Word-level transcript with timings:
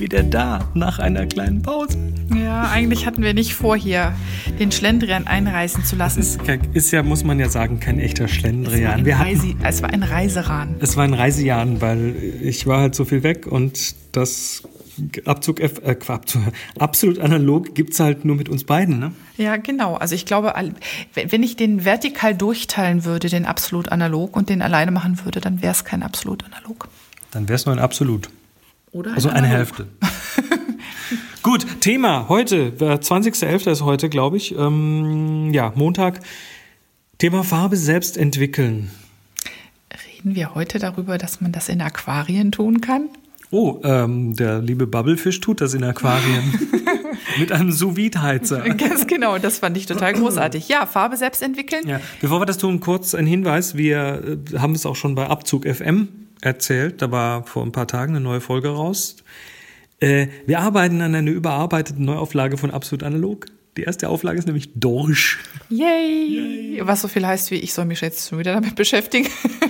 wieder 0.00 0.22
da 0.22 0.68
nach 0.74 0.98
einer 0.98 1.26
kleinen 1.26 1.62
Pause. 1.62 1.98
Ja, 2.34 2.70
eigentlich 2.70 3.06
hatten 3.06 3.22
wir 3.22 3.34
nicht 3.34 3.54
vor, 3.54 3.76
hier 3.76 4.14
den 4.58 4.72
Schlendrian 4.72 5.26
einreißen 5.26 5.84
zu 5.84 5.96
lassen. 5.96 6.20
Ist, 6.20 6.40
ist 6.72 6.90
ja, 6.90 7.02
muss 7.02 7.24
man 7.24 7.38
ja 7.38 7.48
sagen, 7.48 7.80
kein 7.80 7.98
echter 7.98 8.28
Schlendrian. 8.28 9.00
Es 9.00 9.06
war 9.06 9.20
ein, 9.20 9.28
Reise, 9.28 9.54
es 9.62 9.82
war 9.82 9.90
ein 9.90 10.02
Reiseran. 10.02 10.76
Es 10.80 10.96
war 10.96 11.04
ein 11.04 11.14
Reisejahren, 11.14 11.80
weil 11.80 12.14
ich 12.42 12.66
war 12.66 12.80
halt 12.80 12.94
so 12.94 13.04
viel 13.04 13.22
weg 13.22 13.46
und 13.46 13.94
das 14.12 14.62
Abzug, 15.24 15.60
äh, 15.60 15.96
Abzug 16.06 16.42
absolut 16.78 17.18
analog 17.20 17.74
gibt 17.74 17.94
es 17.94 18.00
halt 18.00 18.24
nur 18.24 18.36
mit 18.36 18.48
uns 18.48 18.64
beiden, 18.64 18.98
ne? 18.98 19.12
Ja, 19.36 19.56
genau. 19.56 19.94
Also 19.94 20.14
ich 20.14 20.26
glaube, 20.26 20.52
wenn 21.14 21.42
ich 21.42 21.56
den 21.56 21.84
vertikal 21.84 22.34
durchteilen 22.34 23.04
würde, 23.04 23.28
den 23.28 23.46
absolut 23.46 23.90
analog 23.90 24.36
und 24.36 24.48
den 24.48 24.62
alleine 24.62 24.90
machen 24.90 25.24
würde, 25.24 25.40
dann 25.40 25.62
wäre 25.62 25.72
es 25.72 25.84
kein 25.84 26.02
absolut 26.02 26.44
analog. 26.44 26.88
Dann 27.30 27.48
wäre 27.48 27.56
es 27.56 27.66
nur 27.66 27.74
ein 27.74 27.78
absolut. 27.78 28.28
Oder 28.92 29.14
also 29.14 29.28
eine 29.28 29.46
Hälfte. 29.46 29.86
Gut, 31.42 31.80
Thema 31.80 32.28
heute, 32.28 32.72
20.11. 32.78 33.70
ist 33.70 33.82
heute, 33.82 34.08
glaube 34.08 34.36
ich. 34.36 34.54
Ähm, 34.56 35.52
ja, 35.52 35.72
Montag. 35.74 36.20
Thema 37.18 37.44
Farbe 37.44 37.76
selbst 37.76 38.16
entwickeln. 38.16 38.90
Reden 40.06 40.34
wir 40.34 40.54
heute 40.54 40.78
darüber, 40.78 41.18
dass 41.18 41.40
man 41.40 41.52
das 41.52 41.68
in 41.68 41.80
Aquarien 41.80 42.52
tun 42.52 42.80
kann? 42.80 43.08
Oh, 43.50 43.80
ähm, 43.82 44.36
der 44.36 44.60
liebe 44.60 44.86
Bubblefish 44.86 45.40
tut 45.40 45.60
das 45.60 45.74
in 45.74 45.82
Aquarien. 45.82 46.68
Mit 47.38 47.52
einem 47.52 47.72
sous 47.72 47.96
heizer 47.96 48.60
Ganz 48.76 49.06
genau, 49.06 49.38
das 49.38 49.58
fand 49.58 49.76
ich 49.76 49.86
total 49.86 50.14
großartig. 50.14 50.68
Ja, 50.68 50.86
Farbe 50.86 51.16
selbst 51.16 51.42
entwickeln. 51.42 51.86
Ja. 51.86 52.00
Bevor 52.20 52.40
wir 52.40 52.46
das 52.46 52.58
tun, 52.58 52.80
kurz 52.80 53.14
ein 53.14 53.26
Hinweis. 53.26 53.76
Wir 53.76 54.38
äh, 54.52 54.58
haben 54.58 54.74
es 54.74 54.86
auch 54.86 54.96
schon 54.96 55.14
bei 55.14 55.26
Abzug 55.26 55.66
FM 55.66 56.08
erzählt. 56.40 57.02
Da 57.02 57.10
war 57.10 57.44
vor 57.44 57.64
ein 57.64 57.72
paar 57.72 57.86
Tagen 57.86 58.14
eine 58.14 58.24
neue 58.24 58.40
Folge 58.40 58.68
raus. 58.68 59.16
Äh, 60.00 60.28
wir 60.46 60.60
arbeiten 60.60 61.00
an 61.02 61.14
einer 61.14 61.30
überarbeiteten 61.30 62.04
Neuauflage 62.04 62.56
von 62.56 62.70
Absolut 62.70 63.02
Analog. 63.02 63.46
Die 63.76 63.82
erste 63.82 64.08
Auflage 64.08 64.38
ist 64.38 64.46
nämlich 64.46 64.70
Dorsch. 64.74 65.38
Yay. 65.68 66.74
Yay! 66.74 66.80
Was 66.86 67.02
so 67.02 67.08
viel 67.08 67.26
heißt 67.26 67.50
wie, 67.50 67.56
ich 67.56 67.72
soll 67.72 67.84
mich 67.84 68.00
jetzt 68.00 68.28
schon 68.28 68.38
wieder 68.38 68.54
damit 68.54 68.74
beschäftigen. 68.74 69.28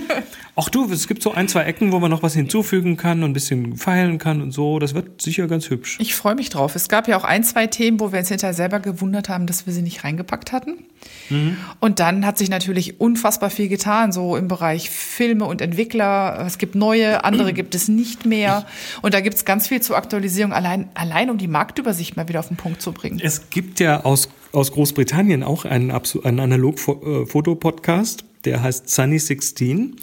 Ach 0.55 0.69
du, 0.69 0.91
es 0.91 1.07
gibt 1.07 1.21
so 1.21 1.31
ein, 1.31 1.47
zwei 1.47 1.63
Ecken, 1.63 1.91
wo 1.91 1.99
man 1.99 2.09
noch 2.09 2.23
was 2.23 2.33
hinzufügen 2.33 2.97
kann 2.97 3.23
und 3.23 3.31
ein 3.31 3.33
bisschen 3.33 3.77
feilen 3.77 4.17
kann 4.17 4.41
und 4.41 4.51
so. 4.51 4.79
Das 4.79 4.93
wird 4.93 5.21
sicher 5.21 5.47
ganz 5.47 5.69
hübsch. 5.69 5.97
Ich 6.01 6.15
freue 6.15 6.35
mich 6.35 6.49
drauf. 6.49 6.75
Es 6.75 6.89
gab 6.89 7.07
ja 7.07 7.17
auch 7.17 7.23
ein, 7.23 7.43
zwei 7.43 7.67
Themen, 7.67 7.99
wo 7.99 8.11
wir 8.11 8.19
uns 8.19 8.29
hinterher 8.29 8.53
selber 8.53 8.79
gewundert 8.79 9.29
haben, 9.29 9.45
dass 9.47 9.65
wir 9.65 9.73
sie 9.73 9.81
nicht 9.81 10.03
reingepackt 10.03 10.51
hatten. 10.51 10.85
Mhm. 11.29 11.57
Und 11.79 11.99
dann 11.99 12.25
hat 12.25 12.37
sich 12.37 12.49
natürlich 12.49 12.99
unfassbar 12.99 13.49
viel 13.49 13.69
getan, 13.69 14.11
so 14.11 14.35
im 14.35 14.47
Bereich 14.47 14.89
Filme 14.89 15.45
und 15.45 15.61
Entwickler. 15.61 16.43
Es 16.45 16.57
gibt 16.57 16.75
neue, 16.75 17.23
andere 17.23 17.53
gibt 17.53 17.73
es 17.75 17.87
nicht 17.87 18.25
mehr. 18.25 18.65
Und 19.01 19.13
da 19.13 19.21
gibt 19.21 19.35
es 19.35 19.45
ganz 19.45 19.67
viel 19.67 19.81
zur 19.81 19.97
Aktualisierung, 19.97 20.53
allein, 20.53 20.89
allein 20.93 21.29
um 21.29 21.37
die 21.37 21.47
Marktübersicht 21.47 22.17
mal 22.17 22.27
wieder 22.27 22.39
auf 22.39 22.49
den 22.49 22.57
Punkt 22.57 22.81
zu 22.81 22.91
bringen. 22.91 23.19
Es 23.23 23.49
gibt 23.49 23.79
ja 23.79 24.03
aus, 24.03 24.29
aus 24.51 24.71
Großbritannien 24.71 25.43
auch 25.43 25.65
einen, 25.65 25.91
einen 25.91 26.39
Analog-Fotopodcast, 26.39 28.25
der 28.45 28.61
heißt 28.61 28.89
Sunny 28.89 29.19
16. 29.19 29.95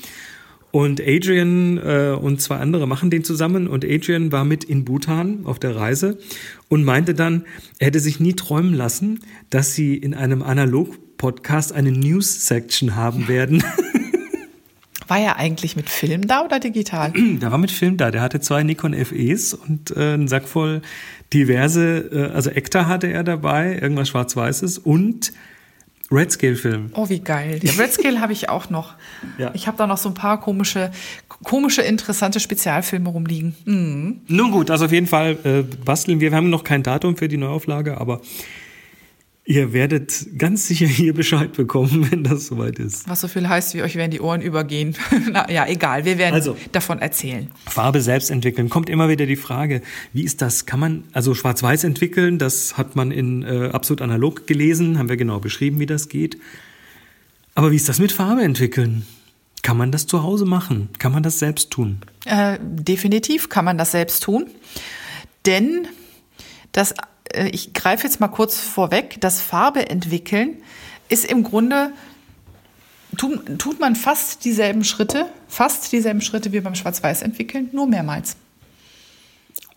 Und 0.70 1.00
Adrian 1.00 1.78
äh, 1.78 2.16
und 2.20 2.42
zwei 2.42 2.56
andere 2.56 2.86
machen 2.86 3.10
den 3.10 3.24
zusammen. 3.24 3.68
Und 3.68 3.84
Adrian 3.84 4.32
war 4.32 4.44
mit 4.44 4.64
in 4.64 4.84
Bhutan 4.84 5.40
auf 5.44 5.58
der 5.58 5.76
Reise 5.76 6.18
und 6.68 6.84
meinte 6.84 7.14
dann, 7.14 7.44
er 7.78 7.86
hätte 7.86 8.00
sich 8.00 8.20
nie 8.20 8.34
träumen 8.34 8.74
lassen, 8.74 9.20
dass 9.50 9.74
sie 9.74 9.96
in 9.96 10.14
einem 10.14 10.42
Analog-Podcast 10.42 11.72
eine 11.72 11.92
News-Section 11.92 12.96
haben 12.96 13.28
werden. 13.28 13.64
War 15.08 15.18
er 15.18 15.36
eigentlich 15.36 15.74
mit 15.74 15.88
Film 15.88 16.26
da 16.26 16.44
oder 16.44 16.60
digital? 16.60 17.12
Der 17.40 17.50
war 17.50 17.56
mit 17.56 17.70
Film 17.70 17.96
da. 17.96 18.10
Der 18.10 18.20
hatte 18.20 18.40
zwei 18.40 18.62
Nikon 18.62 18.92
FEs 18.92 19.54
und 19.54 19.96
äh, 19.96 20.12
einen 20.12 20.28
Sack 20.28 20.46
voll 20.46 20.82
diverse, 21.32 22.10
äh, 22.12 22.34
also 22.34 22.50
Ektar 22.50 22.86
hatte 22.86 23.06
er 23.06 23.24
dabei, 23.24 23.78
irgendwas 23.80 24.08
Schwarz-Weißes 24.08 24.78
und 24.78 25.32
Red 26.10 26.32
Scale 26.32 26.56
Film. 26.56 26.90
Oh, 26.94 27.08
wie 27.08 27.20
geil. 27.20 27.60
Ja, 27.62 27.72
Red 27.72 27.92
Scale 27.92 28.20
habe 28.20 28.32
ich 28.32 28.48
auch 28.48 28.70
noch. 28.70 28.94
Ja. 29.36 29.50
Ich 29.54 29.66
habe 29.66 29.76
da 29.76 29.86
noch 29.86 29.98
so 29.98 30.08
ein 30.08 30.14
paar 30.14 30.40
komische, 30.40 30.90
komische, 31.44 31.82
interessante 31.82 32.40
Spezialfilme 32.40 33.08
rumliegen. 33.08 33.54
Mhm. 33.64 34.20
Nun 34.26 34.50
gut, 34.50 34.70
also 34.70 34.86
auf 34.86 34.92
jeden 34.92 35.06
Fall 35.06 35.36
äh, 35.44 35.62
basteln 35.84 36.20
wir. 36.20 36.30
Wir 36.30 36.36
haben 36.36 36.50
noch 36.50 36.64
kein 36.64 36.82
Datum 36.82 37.16
für 37.16 37.28
die 37.28 37.36
Neuauflage, 37.36 38.00
aber 38.00 38.20
Ihr 39.50 39.72
werdet 39.72 40.26
ganz 40.36 40.66
sicher 40.66 40.86
hier 40.86 41.14
Bescheid 41.14 41.54
bekommen, 41.54 42.06
wenn 42.10 42.22
das 42.22 42.48
soweit 42.48 42.78
ist. 42.78 43.08
Was 43.08 43.22
so 43.22 43.28
viel 43.28 43.48
heißt, 43.48 43.72
wie 43.72 43.80
euch 43.80 43.96
werden 43.96 44.10
die 44.10 44.20
Ohren 44.20 44.42
übergehen. 44.42 44.94
Na, 45.32 45.50
ja, 45.50 45.66
egal, 45.66 46.04
wir 46.04 46.18
werden 46.18 46.34
also, 46.34 46.54
davon 46.70 46.98
erzählen. 46.98 47.50
Farbe 47.64 48.02
selbst 48.02 48.30
entwickeln. 48.30 48.68
Kommt 48.68 48.90
immer 48.90 49.08
wieder 49.08 49.24
die 49.24 49.36
Frage, 49.36 49.80
wie 50.12 50.22
ist 50.22 50.42
das? 50.42 50.66
Kann 50.66 50.80
man 50.80 51.04
also 51.14 51.32
schwarz-weiß 51.32 51.84
entwickeln? 51.84 52.36
Das 52.36 52.76
hat 52.76 52.94
man 52.94 53.10
in 53.10 53.42
äh, 53.42 53.70
absolut 53.72 54.02
analog 54.02 54.46
gelesen, 54.46 54.98
haben 54.98 55.08
wir 55.08 55.16
genau 55.16 55.40
beschrieben, 55.40 55.80
wie 55.80 55.86
das 55.86 56.10
geht. 56.10 56.36
Aber 57.54 57.72
wie 57.72 57.76
ist 57.76 57.88
das 57.88 57.98
mit 58.00 58.12
Farbe 58.12 58.42
entwickeln? 58.42 59.06
Kann 59.62 59.78
man 59.78 59.90
das 59.92 60.06
zu 60.06 60.22
Hause 60.22 60.44
machen? 60.44 60.90
Kann 60.98 61.10
man 61.10 61.22
das 61.22 61.38
selbst 61.38 61.70
tun? 61.70 62.02
Äh, 62.26 62.58
definitiv 62.60 63.48
kann 63.48 63.64
man 63.64 63.78
das 63.78 63.92
selbst 63.92 64.22
tun. 64.22 64.50
Denn 65.46 65.88
das 66.72 66.92
ich 67.34 67.72
greife 67.72 68.04
jetzt 68.04 68.20
mal 68.20 68.28
kurz 68.28 68.58
vorweg, 68.58 69.20
das 69.20 69.40
Farbe 69.40 69.88
entwickeln 69.88 70.56
ist 71.08 71.24
im 71.24 71.42
Grunde, 71.42 71.92
tut, 73.16 73.58
tut 73.58 73.80
man 73.80 73.96
fast 73.96 74.44
dieselben 74.44 74.84
Schritte, 74.84 75.26
fast 75.48 75.90
dieselben 75.92 76.20
Schritte 76.20 76.52
wie 76.52 76.60
beim 76.60 76.74
Schwarz-Weiß 76.74 77.22
entwickeln, 77.22 77.70
nur 77.72 77.86
mehrmals. 77.86 78.36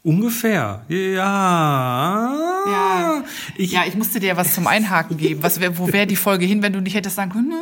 Ungefähr, 0.03 0.83
ja. 0.89 2.35
Ja 2.65 3.23
ich, 3.55 3.71
ja, 3.71 3.83
ich 3.87 3.95
musste 3.95 4.19
dir 4.19 4.37
was 4.37 4.53
zum 4.53 4.67
Einhaken 4.67 5.17
geben. 5.17 5.43
Was, 5.43 5.59
wo 5.77 5.91
wäre 5.91 6.07
die 6.07 6.15
Folge 6.15 6.45
hin, 6.45 6.61
wenn 6.63 6.73
du 6.73 6.81
nicht 6.81 6.95
hättest 6.95 7.15
sagen 7.15 7.31
können? 7.31 7.53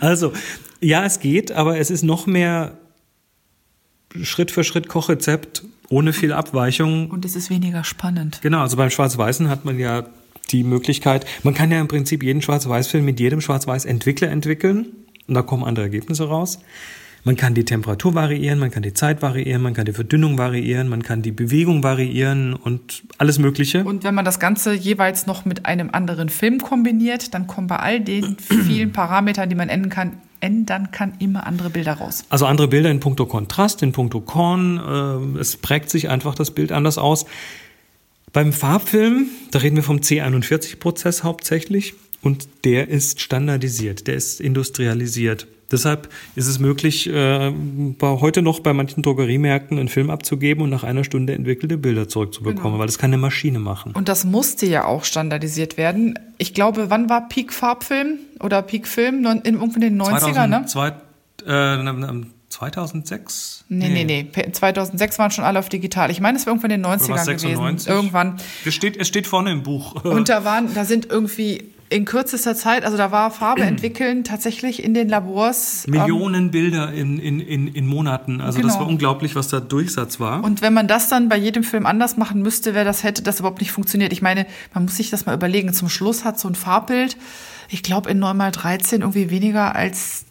Also, 0.00 0.32
ja, 0.80 1.04
es 1.04 1.20
geht, 1.20 1.52
aber 1.52 1.78
es 1.78 1.90
ist 1.90 2.02
noch 2.02 2.26
mehr 2.26 2.78
Schritt 4.22 4.50
für 4.50 4.64
Schritt 4.64 4.88
Kochrezept 4.88 5.62
ohne 5.92 6.12
viel 6.12 6.32
Abweichung. 6.32 7.10
Und 7.10 7.24
es 7.24 7.36
ist 7.36 7.50
weniger 7.50 7.84
spannend. 7.84 8.40
Genau, 8.42 8.60
also 8.60 8.76
beim 8.76 8.90
Schwarz-Weißen 8.90 9.48
hat 9.48 9.64
man 9.64 9.78
ja 9.78 10.04
die 10.50 10.64
Möglichkeit, 10.64 11.26
man 11.44 11.54
kann 11.54 11.70
ja 11.70 11.80
im 11.80 11.88
Prinzip 11.88 12.22
jeden 12.22 12.42
Schwarz-Weiß-Film 12.42 13.04
mit 13.04 13.20
jedem 13.20 13.40
Schwarz-Weiß-Entwickler 13.40 14.28
entwickeln 14.28 14.86
und 15.28 15.34
da 15.34 15.42
kommen 15.42 15.64
andere 15.64 15.84
Ergebnisse 15.84 16.24
raus. 16.24 16.58
Man 17.24 17.36
kann 17.36 17.54
die 17.54 17.64
Temperatur 17.64 18.14
variieren, 18.14 18.58
man 18.58 18.72
kann 18.72 18.82
die 18.82 18.94
Zeit 18.94 19.22
variieren, 19.22 19.62
man 19.62 19.74
kann 19.74 19.84
die 19.84 19.92
Verdünnung 19.92 20.38
variieren, 20.38 20.88
man 20.88 21.04
kann 21.04 21.22
die 21.22 21.30
Bewegung 21.30 21.84
variieren 21.84 22.54
und 22.54 23.04
alles 23.18 23.38
Mögliche. 23.38 23.84
Und 23.84 24.02
wenn 24.02 24.14
man 24.14 24.24
das 24.24 24.40
Ganze 24.40 24.72
jeweils 24.72 25.26
noch 25.26 25.44
mit 25.44 25.64
einem 25.64 25.90
anderen 25.92 26.30
Film 26.30 26.58
kombiniert, 26.58 27.32
dann 27.32 27.46
kommen 27.46 27.68
bei 27.68 27.76
all 27.76 28.00
den 28.00 28.36
vielen 28.38 28.92
Parametern, 28.92 29.48
die 29.48 29.54
man 29.54 29.68
ändern 29.68 29.90
kann, 29.90 30.16
ändern 30.42 30.90
kann, 30.90 31.14
immer 31.18 31.46
andere 31.46 31.70
Bilder 31.70 31.94
raus. 31.94 32.24
Also 32.28 32.46
andere 32.46 32.68
Bilder 32.68 32.90
in 32.90 33.00
puncto 33.00 33.26
Kontrast, 33.26 33.82
in 33.82 33.92
puncto 33.92 34.20
Korn. 34.20 35.34
Äh, 35.36 35.38
es 35.40 35.56
prägt 35.56 35.88
sich 35.90 36.08
einfach 36.08 36.34
das 36.34 36.50
Bild 36.50 36.72
anders 36.72 36.98
aus. 36.98 37.24
Beim 38.32 38.52
Farbfilm, 38.52 39.26
da 39.50 39.60
reden 39.60 39.76
wir 39.76 39.82
vom 39.82 39.98
C41-Prozess 39.98 41.22
hauptsächlich 41.22 41.94
und 42.22 42.48
der 42.64 42.88
ist 42.88 43.20
standardisiert, 43.20 44.06
der 44.06 44.14
ist 44.14 44.40
industrialisiert. 44.40 45.46
Deshalb 45.72 46.08
ist 46.34 46.46
es 46.46 46.58
möglich, 46.58 47.08
äh, 47.08 47.52
heute 48.02 48.42
noch 48.42 48.60
bei 48.60 48.72
manchen 48.72 49.02
Drogeriemärkten 49.02 49.78
einen 49.78 49.88
Film 49.88 50.10
abzugeben 50.10 50.62
und 50.62 50.70
nach 50.70 50.84
einer 50.84 51.02
Stunde 51.02 51.32
entwickelte 51.32 51.78
Bilder 51.78 52.08
zurückzubekommen, 52.08 52.72
genau. 52.72 52.78
weil 52.78 52.86
das 52.86 52.98
kann 52.98 53.10
eine 53.10 53.18
Maschine 53.18 53.58
machen. 53.58 53.92
Und 53.92 54.08
das 54.08 54.24
musste 54.24 54.66
ja 54.66 54.84
auch 54.84 55.04
standardisiert 55.04 55.76
werden. 55.76 56.18
Ich 56.38 56.54
glaube, 56.54 56.90
wann 56.90 57.08
war 57.08 57.28
Peak 57.28 57.52
Farbfilm 57.52 58.18
oder 58.40 58.62
Peak 58.62 58.86
Film? 58.86 59.24
In 59.24 59.54
irgendwo 59.54 59.76
in 59.76 59.80
den 59.80 60.00
90er, 60.00 60.46
ne? 60.46 60.66
Zwei, 60.66 60.92
äh, 61.46 62.22
2006? 62.52 63.64
Nee, 63.68 63.88
nee, 63.88 64.04
nee, 64.04 64.28
nee. 64.34 64.52
2006 64.52 65.18
waren 65.18 65.30
schon 65.30 65.44
alle 65.44 65.58
auf 65.58 65.70
digital. 65.70 66.10
Ich 66.10 66.20
meine, 66.20 66.36
es 66.36 66.46
war 66.46 66.52
irgendwann 66.52 66.70
in 66.70 66.82
den 66.82 66.90
90ern 66.90 67.24
gewesen. 67.24 67.90
Irgendwann. 67.90 68.36
Es 68.64 68.74
steht, 68.74 68.98
es 68.98 69.08
steht 69.08 69.26
vorne 69.26 69.52
im 69.52 69.62
Buch. 69.62 70.04
Und 70.04 70.28
da 70.28 70.44
waren, 70.44 70.72
da 70.74 70.84
sind 70.84 71.06
irgendwie 71.10 71.71
in 71.92 72.04
kürzester 72.04 72.54
Zeit, 72.54 72.84
also 72.84 72.96
da 72.96 73.12
war 73.12 73.30
Farbe 73.30 73.62
entwickeln 73.62 74.24
tatsächlich 74.24 74.82
in 74.82 74.94
den 74.94 75.08
Labors. 75.08 75.84
Ähm, 75.86 75.92
Millionen 75.92 76.44
ähm, 76.46 76.50
Bilder 76.50 76.92
in, 76.92 77.18
in, 77.18 77.40
in, 77.40 77.68
in 77.68 77.86
Monaten. 77.86 78.40
Also 78.40 78.58
genau. 78.58 78.68
das 78.68 78.80
war 78.80 78.86
unglaublich, 78.86 79.36
was 79.36 79.48
da 79.48 79.60
Durchsatz 79.60 80.18
war. 80.18 80.42
Und 80.42 80.62
wenn 80.62 80.74
man 80.74 80.88
das 80.88 81.08
dann 81.08 81.28
bei 81.28 81.36
jedem 81.36 81.64
Film 81.64 81.86
anders 81.86 82.16
machen 82.16 82.42
müsste, 82.42 82.74
wäre 82.74 82.84
das, 82.84 83.02
hätte 83.04 83.22
das 83.22 83.40
überhaupt 83.40 83.60
nicht 83.60 83.72
funktioniert. 83.72 84.12
Ich 84.12 84.22
meine, 84.22 84.46
man 84.74 84.84
muss 84.84 84.96
sich 84.96 85.10
das 85.10 85.26
mal 85.26 85.34
überlegen. 85.34 85.72
Zum 85.72 85.88
Schluss 85.88 86.24
hat 86.24 86.38
so 86.38 86.48
ein 86.48 86.54
Farbbild, 86.54 87.16
ich 87.68 87.82
glaube 87.82 88.10
in 88.10 88.18
9 88.18 88.36
mal 88.36 88.50
13 88.50 89.02
irgendwie 89.02 89.30
weniger 89.30 89.74
als 89.74 90.24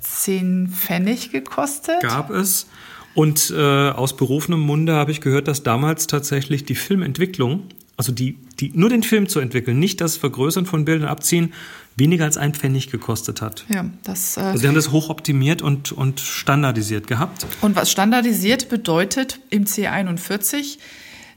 10 0.00 0.68
Pfennig 0.68 1.32
gekostet. 1.32 2.00
Gab 2.00 2.30
es. 2.30 2.66
Und 3.14 3.50
äh, 3.56 3.90
aus 3.90 4.14
berufenem 4.14 4.60
Munde 4.60 4.94
habe 4.94 5.10
ich 5.10 5.22
gehört, 5.22 5.48
dass 5.48 5.62
damals 5.62 6.06
tatsächlich 6.06 6.66
die 6.66 6.74
Filmentwicklung 6.74 7.62
also 7.96 8.12
die, 8.12 8.38
die, 8.60 8.72
nur 8.74 8.90
den 8.90 9.02
Film 9.02 9.28
zu 9.28 9.40
entwickeln, 9.40 9.78
nicht 9.78 10.00
das 10.00 10.16
Vergrößern 10.16 10.66
von 10.66 10.84
Bildern 10.84 11.08
abziehen, 11.08 11.52
weniger 11.96 12.24
als 12.24 12.36
ein 12.36 12.52
Pfennig 12.52 12.90
gekostet 12.90 13.40
hat. 13.40 13.64
Ja, 13.68 13.86
das. 14.02 14.36
Äh 14.36 14.40
also 14.40 14.58
sie 14.58 14.68
haben 14.68 14.74
das 14.74 14.92
hochoptimiert 14.92 15.62
und, 15.62 15.92
und 15.92 16.20
standardisiert 16.20 17.06
gehabt. 17.06 17.46
Und 17.62 17.74
was 17.74 17.90
standardisiert 17.90 18.68
bedeutet 18.68 19.40
im 19.48 19.64
C41, 19.64 20.78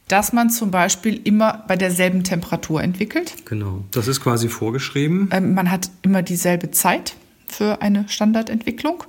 dass 0.10 0.34
man 0.34 0.50
zum 0.50 0.72
Beispiel 0.72 1.22
immer 1.24 1.64
bei 1.68 1.78
derselben 1.78 2.24
Temperatur 2.24 2.84
entwickelt. 2.84 3.36
Genau, 3.46 3.86
das 3.92 4.08
ist 4.08 4.22
quasi 4.22 4.50
vorgeschrieben. 4.50 5.30
Ähm, 5.32 5.54
man 5.54 5.72
hat 5.72 5.90
immer 6.02 6.24
dieselbe 6.24 6.72
Zeit 6.72 7.16
für 7.48 7.82
eine 7.82 8.10
Standardentwicklung 8.10 9.04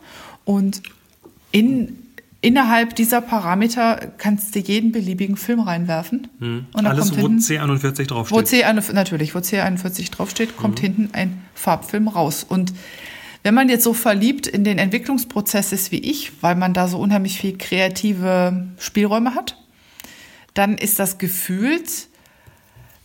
und 0.44 0.82
in 1.52 1.98
innerhalb 2.40 2.96
dieser 2.96 3.20
Parameter 3.20 4.12
kannst 4.18 4.54
du 4.54 4.60
jeden 4.60 4.92
beliebigen 4.92 5.36
Film 5.36 5.60
reinwerfen. 5.60 6.28
Hm. 6.38 6.66
Und 6.72 6.86
Alles, 6.86 7.16
wo 7.18 7.26
C41 7.26 8.06
draufsteht. 8.06 8.36
Wo 8.36 8.40
C41, 8.40 8.92
natürlich, 8.92 9.34
wo 9.34 9.38
C41 9.38 10.10
draufsteht, 10.10 10.56
kommt 10.56 10.80
hm. 10.80 10.84
hinten 10.84 11.08
ein 11.12 11.42
Farbfilm 11.54 12.08
raus. 12.08 12.44
Und 12.48 12.72
wenn 13.42 13.54
man 13.54 13.68
jetzt 13.68 13.84
so 13.84 13.94
verliebt 13.94 14.46
in 14.46 14.64
den 14.64 14.78
Entwicklungsprozess 14.78 15.72
ist 15.72 15.92
wie 15.92 15.98
ich, 15.98 16.32
weil 16.42 16.56
man 16.56 16.74
da 16.74 16.88
so 16.88 16.98
unheimlich 16.98 17.38
viel 17.38 17.56
kreative 17.56 18.66
Spielräume 18.78 19.34
hat, 19.34 19.56
dann 20.54 20.76
ist 20.76 20.98
das 20.98 21.18
gefühlt, 21.18 22.08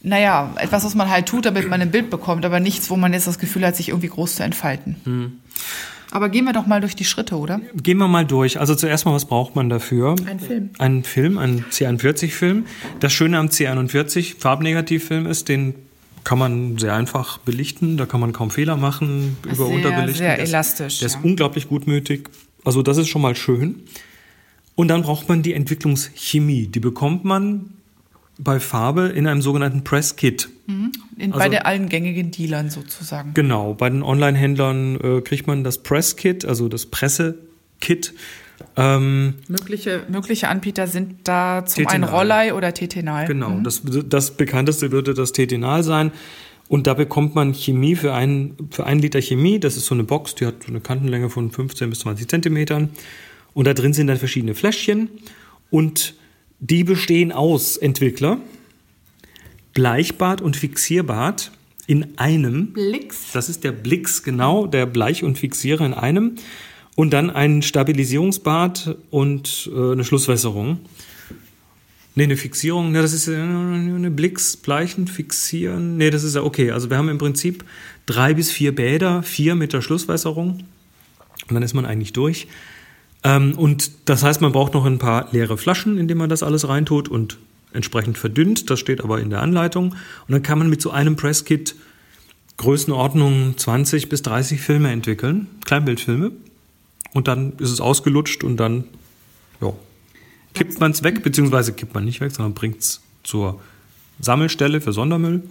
naja, 0.02 0.54
etwas, 0.58 0.84
was 0.84 0.96
man 0.96 1.10
halt 1.10 1.28
tut, 1.28 1.46
damit 1.46 1.70
man 1.70 1.82
ein 1.82 1.92
Bild 1.92 2.10
bekommt, 2.10 2.44
aber 2.46 2.60
nichts, 2.60 2.90
wo 2.90 2.96
man 2.96 3.14
jetzt 3.14 3.28
das 3.28 3.40
Gefühl 3.40 3.66
hat, 3.66 3.76
sich 3.76 3.90
irgendwie 3.90 4.10
groß 4.10 4.36
zu 4.36 4.44
entfalten. 4.44 4.96
Hm. 5.04 5.40
Aber 6.12 6.30
gehen 6.30 6.46
wir 6.46 6.54
doch 6.54 6.66
mal 6.68 6.82
durch 6.82 6.96
die 6.96 7.06
Schritte, 7.06 7.36
oder? 7.38 7.62
Gehen 7.82 7.98
wir 7.98 8.08
mal 8.08 8.26
durch. 8.26 8.60
Also 8.60 8.76
zuerst 8.76 9.06
mal, 9.06 9.14
was 9.14 9.26
braucht 9.26 9.56
man 9.56 9.70
dafür? 9.70 10.16
Ein 10.26 10.40
Film. 10.40 10.70
Ein 10.78 11.04
Film, 11.04 11.38
ein 11.38 11.66
C41-Film. 11.72 12.66
Das 13.00 13.14
Schöne 13.14 13.38
am 13.38 13.48
C41 13.48 14.40
Farbnegativfilm 14.40 15.26
ist, 15.26 15.50
den 15.50 15.76
kann 16.24 16.40
man 16.40 16.78
sehr 16.78 16.94
einfach 16.94 17.38
belichten. 17.40 17.98
Da 17.98 18.06
kann 18.06 18.20
man 18.20 18.34
kaum 18.34 18.52
Fehler 18.52 18.78
machen 18.78 19.38
über 19.44 19.68
sehr, 19.68 19.76
Unterbelichten. 19.76 20.18
Sehr 20.18 20.40
elastisch. 20.40 21.00
Der 21.00 21.08
ist, 21.08 21.16
der 21.16 21.22
ist 21.22 21.26
unglaublich 21.26 21.70
gutmütig. 21.70 22.30
Also 22.64 22.82
das 22.82 22.98
ist 22.98 23.08
schon 23.08 23.22
mal 23.22 23.36
schön. 23.36 23.84
Und 24.76 24.90
dann 24.90 25.04
braucht 25.04 25.30
man 25.30 25.42
die 25.42 25.54
Entwicklungschemie. 25.54 26.68
Die 26.68 26.80
bekommt 26.80 27.24
man 27.24 27.72
bei 28.38 28.60
Farbe 28.60 29.08
in 29.08 29.28
einem 29.28 29.42
sogenannten 29.42 29.84
Press-Kit. 29.84 30.50
Mhm. 30.68 30.92
Also, 31.20 31.40
bei 31.40 31.50
den 31.50 31.60
allen 31.60 31.90
gängigen 31.90 32.32
Dealern 32.32 32.70
sozusagen. 32.70 33.34
Genau, 33.34 33.74
bei 33.74 33.90
den 33.90 34.04
Online-Händlern 34.04 35.00
äh, 35.00 35.22
kriegt 35.22 35.48
man 35.48 35.64
das 35.64 35.78
Press-Kit, 35.80 36.46
also 36.46 36.68
das 36.68 36.86
Presse-Kit. 36.88 38.14
Ähm, 38.78 39.36
mögliche, 39.48 40.04
mögliche 40.10 40.48
Anbieter 40.48 40.88
sind 40.88 41.28
da 41.28 41.66
zum 41.66 41.88
einen 41.88 42.04
Rollei 42.04 42.54
oder 42.54 42.74
Tetenal. 42.74 43.28
Genau, 43.28 43.50
mhm. 43.50 43.64
das, 43.64 43.82
das 43.84 44.32
bekannteste 44.32 44.92
würde 44.92 45.14
das 45.14 45.32
Tetenal 45.32 45.84
sein. 45.84 46.12
Und 46.68 46.88
da 46.88 46.96
bekommt 46.96 47.36
man 47.36 47.54
Chemie 47.54 47.96
für 47.96 48.14
einen, 48.14 48.56
für 48.72 48.86
einen 48.86 49.00
Liter 49.00 49.22
Chemie. 49.22 49.60
Das 49.60 49.78
ist 49.78 49.86
so 49.86 49.94
eine 49.94 50.04
Box, 50.04 50.36
die 50.36 50.46
hat 50.46 50.68
eine 50.68 50.82
Kantenlänge 50.82 51.30
von 51.30 51.52
15 51.52 51.90
bis 51.90 52.00
20 52.00 52.28
Zentimetern. 52.28 52.90
Und 53.54 53.68
da 53.68 53.74
drin 53.74 53.94
sind 53.94 54.08
dann 54.08 54.18
verschiedene 54.18 54.56
Fläschchen. 54.56 55.10
Und 55.70 56.16
die 56.60 56.84
bestehen 56.84 57.32
aus 57.32 57.78
Entwickler, 57.78 58.40
Bleichbad 59.74 60.42
und 60.42 60.56
Fixierbad 60.56 61.52
in 61.88 62.18
einem. 62.18 62.74
Blix. 62.74 63.32
Das 63.34 63.50
ist 63.50 63.64
der 63.64 63.72
Blix, 63.72 64.24
genau, 64.24 64.68
der 64.68 64.86
Bleich- 64.86 65.24
und 65.24 65.38
Fixierer 65.38 65.86
in 65.86 65.94
einem. 65.94 66.36
Und 66.96 67.12
dann 67.12 67.30
ein 67.30 67.62
Stabilisierungsbad 67.62 68.98
und 69.12 69.70
äh, 69.74 69.92
eine 69.92 70.06
Schlusswässerung. 70.06 70.80
Ne, 72.18 72.24
eine 72.24 72.38
Fixierung, 72.38 72.94
ne, 72.94 73.02
das 73.02 73.12
ist 73.12 73.28
äh, 73.28 73.36
eine 73.36 74.10
Blix, 74.10 74.56
Bleichen, 74.56 75.08
Fixieren. 75.08 75.98
Ne, 75.98 76.10
das 76.10 76.24
ist 76.24 76.36
ja 76.36 76.44
okay. 76.44 76.72
Also 76.72 76.90
wir 76.90 76.98
haben 76.98 77.10
im 77.10 77.18
Prinzip 77.18 77.66
drei 78.06 78.34
bis 78.34 78.50
vier 78.50 78.74
Bäder, 78.74 79.22
vier 79.24 79.56
mit 79.56 79.74
der 79.74 79.82
Schlusswässerung. 79.82 80.64
Und 81.50 81.54
dann 81.54 81.64
ist 81.64 81.74
man 81.74 81.86
eigentlich 81.86 82.14
durch. 82.14 82.48
Ähm, 83.26 83.58
und 83.58 83.92
das 84.06 84.24
heißt, 84.24 84.40
man 84.40 84.52
braucht 84.52 84.76
noch 84.76 84.86
ein 84.86 85.00
paar 85.00 85.28
leere 85.32 85.58
Flaschen, 85.58 85.98
in 85.98 86.08
denen 86.08 86.20
man 86.20 86.30
das 86.30 86.44
alles 86.44 86.68
reintut 86.68 87.10
und 87.10 87.40
entsprechend 87.74 88.18
verdünnt. 88.20 88.70
Das 88.70 88.80
steht 88.80 89.04
aber 89.04 89.20
in 89.20 89.32
der 89.32 89.42
Anleitung. 89.42 89.90
Und 90.28 90.32
dann 90.32 90.44
kann 90.44 90.60
man 90.60 90.70
mit 90.70 90.82
so 90.82 90.92
einem 90.92 91.16
Presskit 91.16 91.76
Größenordnung 92.58 93.58
20 93.58 94.08
bis 94.08 94.22
30 94.22 94.62
Filme 94.62 94.92
entwickeln, 94.92 95.48
Kleinbildfilme. 95.66 96.32
Und 97.14 97.28
dann 97.28 97.54
ist 97.58 97.72
es 97.72 97.82
ausgelutscht 97.82 98.44
und 98.44 98.58
dann 98.58 98.86
ja, 99.60 99.74
kippt 100.54 100.80
man 100.80 100.92
es 100.92 101.04
weg, 101.04 101.24
beziehungsweise 101.24 101.74
kippt 101.74 101.96
man 101.96 102.06
nicht 102.06 102.22
weg, 102.22 102.32
sondern 102.32 102.54
bringt 102.54 102.80
es 102.80 103.02
zur 103.24 103.60
Sammelstelle 104.20 104.82
für 104.82 104.94
Sondermüll. 104.94 105.44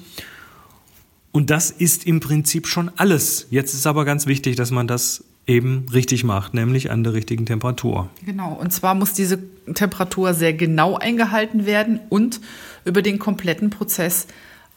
Und 1.33 1.51
das 1.51 1.73
ist 1.73 2.07
im 2.07 2.21
Prinzip 2.21 2.69
schon 2.69 2.91
alles. 2.97 3.49
Jetzt 3.51 3.75
ist 3.75 3.87
aber 3.87 4.05
ganz 4.05 4.27
wichtig, 4.27 4.55
dass 4.55 4.71
man 4.71 4.87
das 4.87 5.25
eben 5.47 5.87
richtig 5.93 6.25
macht, 6.25 6.55
nämlich 6.55 6.91
an 6.91 7.05
der 7.05 7.13
richtigen 7.13 7.47
Temperatur. 7.47 8.09
Genau, 8.25 8.55
und 8.55 8.73
zwar 8.73 8.95
muss 8.95 9.13
diese 9.13 9.39
Temperatur 9.75 10.35
sehr 10.35 10.55
genau 10.55 10.97
eingehalten 10.97 11.67
werden 11.67 12.01
und 12.09 12.41
über 12.85 13.03
den 13.03 13.19
kompletten 13.19 13.71
Prozess 13.71 14.27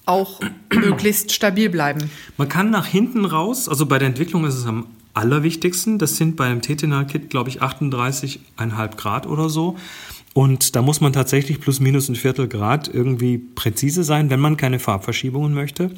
auch 0.06 0.40
möglichst 0.74 1.32
stabil 1.32 1.70
bleiben. 1.70 2.10
Man 2.38 2.50
kann 2.50 2.70
nach 2.70 2.86
hinten 2.86 3.26
raus, 3.26 3.70
also 3.70 3.86
bei 3.86 4.00
der 4.00 4.08
Entwicklung 4.08 4.46
ist 4.46 4.56
es 4.56 4.66
am 4.66 4.88
allerwichtigsten, 5.14 5.98
das 5.98 6.18
sind 6.18 6.36
bei 6.36 6.46
einem 6.46 6.62
Tetinal-Kit, 6.62 7.30
glaube 7.30 7.50
ich, 7.50 7.62
38,5 7.62 8.96
Grad 8.98 9.26
oder 9.26 9.50
so. 9.50 9.76
Und 10.34 10.76
da 10.76 10.84
muss 10.84 11.02
man 11.02 11.14
tatsächlich 11.14 11.60
plus 11.60 11.80
minus 11.80 12.10
ein 12.10 12.16
Viertel 12.16 12.48
Grad 12.48 12.94
irgendwie 12.94 13.40
präzise 13.40 14.04
sein, 14.04 14.30
wenn 14.30 14.40
man 14.40 14.56
keine 14.56 14.78
Farbverschiebungen 14.78 15.52
möchte. 15.56 15.90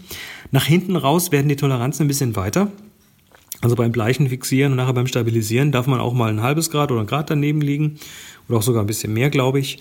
Nach 0.52 0.64
hinten 0.64 0.96
raus 0.96 1.34
werden 1.34 1.50
die 1.50 1.58
Toleranzen 1.58 2.06
ein 2.06 2.08
bisschen 2.08 2.38
weiter. 2.38 2.72
Also 3.62 3.76
beim 3.76 3.92
Bleichen 3.92 4.30
fixieren 4.30 4.72
und 4.72 4.78
nachher 4.78 4.94
beim 4.94 5.08
Stabilisieren 5.08 5.72
darf 5.72 5.86
man 5.86 6.00
auch 6.00 6.14
mal 6.14 6.30
ein 6.30 6.42
halbes 6.42 6.70
Grad 6.70 6.92
oder 6.92 7.02
ein 7.02 7.08
Grad 7.08 7.30
daneben 7.30 7.62
liegen 7.62 8.00
oder 8.48 8.60
auch 8.60 8.64
sogar 8.64 8.84
ein 8.84 8.88
bisschen 8.88 9.14
mehr, 9.14 9.30
glaube 9.30 9.60
ich. 9.60 9.80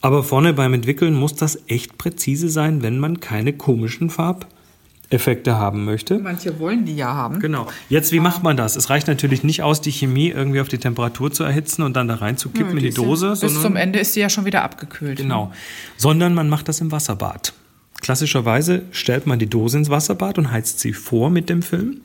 Aber 0.00 0.22
vorne 0.22 0.52
beim 0.52 0.74
Entwickeln 0.74 1.14
muss 1.14 1.34
das 1.34 1.58
echt 1.66 1.98
präzise 1.98 2.48
sein, 2.48 2.82
wenn 2.82 3.00
man 3.00 3.18
keine 3.18 3.52
komischen 3.52 4.10
Farbeffekte 4.10 5.56
haben 5.56 5.84
möchte. 5.84 6.20
Manche 6.20 6.60
wollen 6.60 6.84
die 6.84 6.94
ja 6.94 7.12
haben. 7.12 7.40
Genau. 7.40 7.66
Jetzt, 7.88 8.12
wie 8.12 8.20
macht 8.20 8.44
man 8.44 8.56
das? 8.56 8.76
Es 8.76 8.90
reicht 8.90 9.08
natürlich 9.08 9.42
nicht 9.42 9.64
aus, 9.64 9.80
die 9.80 9.90
Chemie 9.90 10.28
irgendwie 10.28 10.60
auf 10.60 10.68
die 10.68 10.78
Temperatur 10.78 11.32
zu 11.32 11.42
erhitzen 11.42 11.82
und 11.82 11.96
dann 11.96 12.06
da 12.06 12.14
reinzukippen 12.14 12.74
Nö, 12.74 12.78
in 12.78 12.84
die 12.84 12.94
Dose. 12.94 13.34
Bis 13.40 13.60
zum 13.60 13.74
Ende 13.74 13.98
ist 13.98 14.14
sie 14.14 14.20
ja 14.20 14.30
schon 14.30 14.44
wieder 14.44 14.62
abgekühlt. 14.62 15.18
Genau. 15.18 15.50
Sondern 15.96 16.34
man 16.34 16.48
macht 16.48 16.68
das 16.68 16.80
im 16.80 16.92
Wasserbad. 16.92 17.52
Klassischerweise 18.00 18.82
stellt 18.92 19.26
man 19.26 19.40
die 19.40 19.48
Dose 19.48 19.78
ins 19.78 19.90
Wasserbad 19.90 20.38
und 20.38 20.52
heizt 20.52 20.78
sie 20.78 20.92
vor 20.92 21.30
mit 21.30 21.48
dem 21.48 21.62
Film 21.62 22.02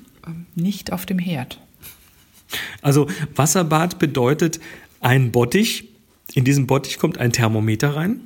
nicht 0.55 0.91
auf 0.91 1.05
dem 1.05 1.19
Herd. 1.19 1.59
Also 2.81 3.07
Wasserbad 3.35 4.00
bedeutet 4.00 4.59
ein 5.00 5.31
Bottich. 5.31 5.89
In 6.33 6.45
diesem 6.45 6.67
Bottich 6.67 6.98
kommt 6.98 7.17
ein 7.17 7.31
Thermometer 7.31 7.95
rein. 7.95 8.22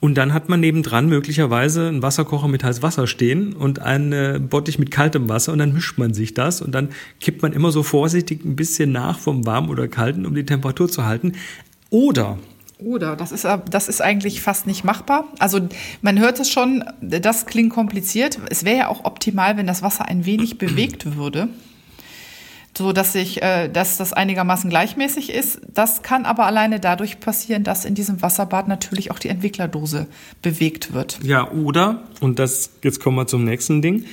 Und 0.00 0.16
dann 0.16 0.34
hat 0.34 0.50
man 0.50 0.60
nebendran 0.60 1.08
möglicherweise 1.08 1.88
einen 1.88 2.02
Wasserkocher 2.02 2.46
mit 2.46 2.62
heißem 2.62 2.82
Wasser 2.82 3.06
stehen 3.06 3.54
und 3.54 3.78
einen 3.78 4.50
Bottich 4.50 4.78
mit 4.78 4.90
kaltem 4.90 5.30
Wasser 5.30 5.52
und 5.52 5.60
dann 5.60 5.72
mischt 5.72 5.96
man 5.96 6.12
sich 6.12 6.34
das 6.34 6.60
und 6.60 6.72
dann 6.72 6.90
kippt 7.20 7.40
man 7.40 7.54
immer 7.54 7.72
so 7.72 7.82
vorsichtig 7.82 8.44
ein 8.44 8.54
bisschen 8.54 8.92
nach 8.92 9.18
vom 9.18 9.46
warmen 9.46 9.70
oder 9.70 9.88
kalten, 9.88 10.26
um 10.26 10.34
die 10.34 10.44
Temperatur 10.44 10.90
zu 10.90 11.06
halten. 11.06 11.32
Oder 11.88 12.38
oder, 12.84 13.16
das 13.16 13.32
ist, 13.32 13.46
das 13.70 13.88
ist 13.88 14.00
eigentlich 14.00 14.40
fast 14.40 14.66
nicht 14.66 14.84
machbar. 14.84 15.24
Also 15.38 15.60
man 16.02 16.18
hört 16.18 16.38
es 16.40 16.50
schon, 16.50 16.84
das 17.00 17.46
klingt 17.46 17.72
kompliziert. 17.72 18.38
Es 18.50 18.64
wäre 18.64 18.76
ja 18.76 18.88
auch 18.88 19.04
optimal, 19.04 19.56
wenn 19.56 19.66
das 19.66 19.82
Wasser 19.82 20.06
ein 20.06 20.26
wenig 20.26 20.58
bewegt 20.58 21.16
würde, 21.16 21.48
so 22.76 22.92
dass 22.92 23.12
sich, 23.12 23.42
äh, 23.42 23.68
dass 23.68 23.96
das 23.96 24.12
einigermaßen 24.12 24.68
gleichmäßig 24.68 25.32
ist. 25.32 25.60
Das 25.72 26.02
kann 26.02 26.26
aber 26.26 26.46
alleine 26.46 26.80
dadurch 26.80 27.20
passieren, 27.20 27.64
dass 27.64 27.84
in 27.84 27.94
diesem 27.94 28.20
Wasserbad 28.20 28.68
natürlich 28.68 29.10
auch 29.10 29.18
die 29.18 29.28
Entwicklerdose 29.28 30.06
bewegt 30.42 30.92
wird. 30.92 31.20
Ja, 31.22 31.50
oder, 31.50 32.02
und 32.20 32.38
das, 32.38 32.70
jetzt 32.82 33.00
kommen 33.00 33.16
wir 33.16 33.26
zum 33.26 33.44
nächsten 33.44 33.80
Ding. 33.80 34.04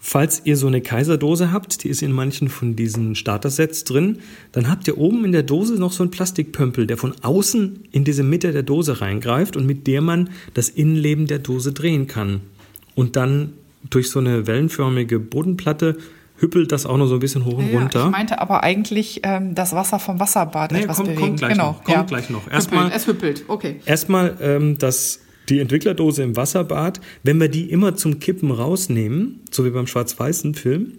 Falls 0.00 0.42
ihr 0.44 0.56
so 0.56 0.66
eine 0.66 0.80
Kaiserdose 0.80 1.52
habt, 1.52 1.82
die 1.82 1.88
ist 1.88 2.02
in 2.02 2.12
manchen 2.12 2.48
von 2.48 2.76
diesen 2.76 3.14
Starter-Sets 3.14 3.84
drin, 3.84 4.18
dann 4.52 4.70
habt 4.70 4.86
ihr 4.86 4.96
oben 4.98 5.24
in 5.24 5.32
der 5.32 5.42
Dose 5.42 5.74
noch 5.74 5.92
so 5.92 6.02
einen 6.02 6.10
Plastikpömpel, 6.10 6.86
der 6.86 6.96
von 6.96 7.14
außen 7.22 7.84
in 7.90 8.04
diese 8.04 8.22
Mitte 8.22 8.52
der 8.52 8.62
Dose 8.62 9.00
reingreift 9.00 9.56
und 9.56 9.66
mit 9.66 9.86
der 9.86 10.00
man 10.00 10.30
das 10.54 10.68
Innenleben 10.68 11.26
der 11.26 11.40
Dose 11.40 11.72
drehen 11.72 12.06
kann. 12.06 12.40
Und 12.94 13.16
dann 13.16 13.54
durch 13.90 14.10
so 14.10 14.18
eine 14.18 14.46
wellenförmige 14.46 15.18
Bodenplatte 15.18 15.96
hüppelt 16.40 16.70
das 16.72 16.86
auch 16.86 16.96
noch 16.96 17.06
so 17.06 17.14
ein 17.14 17.20
bisschen 17.20 17.44
hoch 17.44 17.58
und 17.58 17.70
ja, 17.70 17.78
runter. 17.78 18.04
Ich 18.06 18.10
meinte 18.10 18.40
aber 18.40 18.62
eigentlich 18.62 19.20
ähm, 19.24 19.54
das 19.54 19.72
Wasser 19.72 19.98
vom 19.98 20.20
Wasserbad 20.20 20.72
nee, 20.72 20.82
etwas 20.82 20.96
kommt, 20.96 21.08
bewegen. 21.08 21.26
Kommt 21.26 21.38
gleich 21.38 21.52
genau, 21.52 21.66
noch. 21.72 21.84
Kommt 21.84 21.96
ja. 21.96 22.02
gleich 22.02 22.30
noch. 22.30 22.50
Erstmal, 22.50 22.92
es 22.92 23.06
hüppelt, 23.06 23.44
okay. 23.48 23.80
Erstmal 23.84 24.36
ähm, 24.40 24.78
das 24.78 25.20
die 25.48 25.60
Entwicklerdose 25.60 26.22
im 26.22 26.36
Wasserbad, 26.36 27.00
wenn 27.22 27.40
wir 27.40 27.48
die 27.48 27.70
immer 27.70 27.96
zum 27.96 28.18
Kippen 28.20 28.50
rausnehmen, 28.50 29.40
so 29.50 29.64
wie 29.64 29.70
beim 29.70 29.86
schwarz-weißen 29.86 30.54
Film, 30.54 30.92